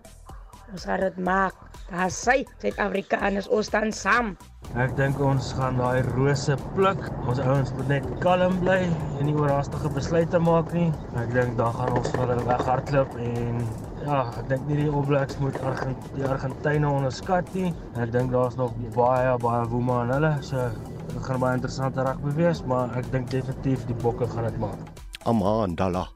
[0.72, 1.54] Ons gaan dit maak.
[1.92, 4.34] Daar sê Suid-Afrikaners ons staan saam.
[4.80, 7.02] Ek dink ons gaan daai rose pluk.
[7.30, 10.88] Ons ouens moet net kalm bly en nie oorhaastige besluite maak nie.
[11.22, 13.60] Ek dink dan gaan ons hulle weghardloop en
[14.04, 17.72] ja, ek dink nie die All Blacks moet Argent die Argentyne onderskat nie.
[18.00, 20.32] Ek dink daar's nog baie baie woema aan hulle.
[20.46, 20.68] So
[21.12, 24.80] dit gaan baie interessant raak wees, maar ek dink definitief die bokke gaan dit maak.
[25.30, 26.08] Amandala.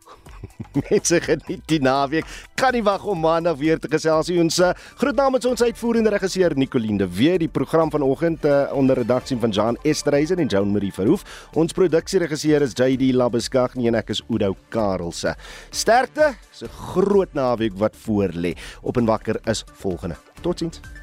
[0.89, 2.26] Mense geniet die naweek.
[2.59, 4.39] Kan nie wag om maandag weer te gesels nie.
[4.43, 8.99] Ons uh, groet namens ons uitvoerende regisseur Nicoline de Weer, die program vanoggend uh, onder
[8.99, 11.24] redaksie van Jean Esterhuizen en Joan Marie Verhoef.
[11.59, 15.34] Ons produksieregisseur is JD Labeskagh en ek is Udo Karelse.
[15.70, 18.57] Sterkte, 'n groot naweek wat voorlê.
[18.82, 20.16] Op en wakker is volgende.
[20.43, 20.97] Totsiens.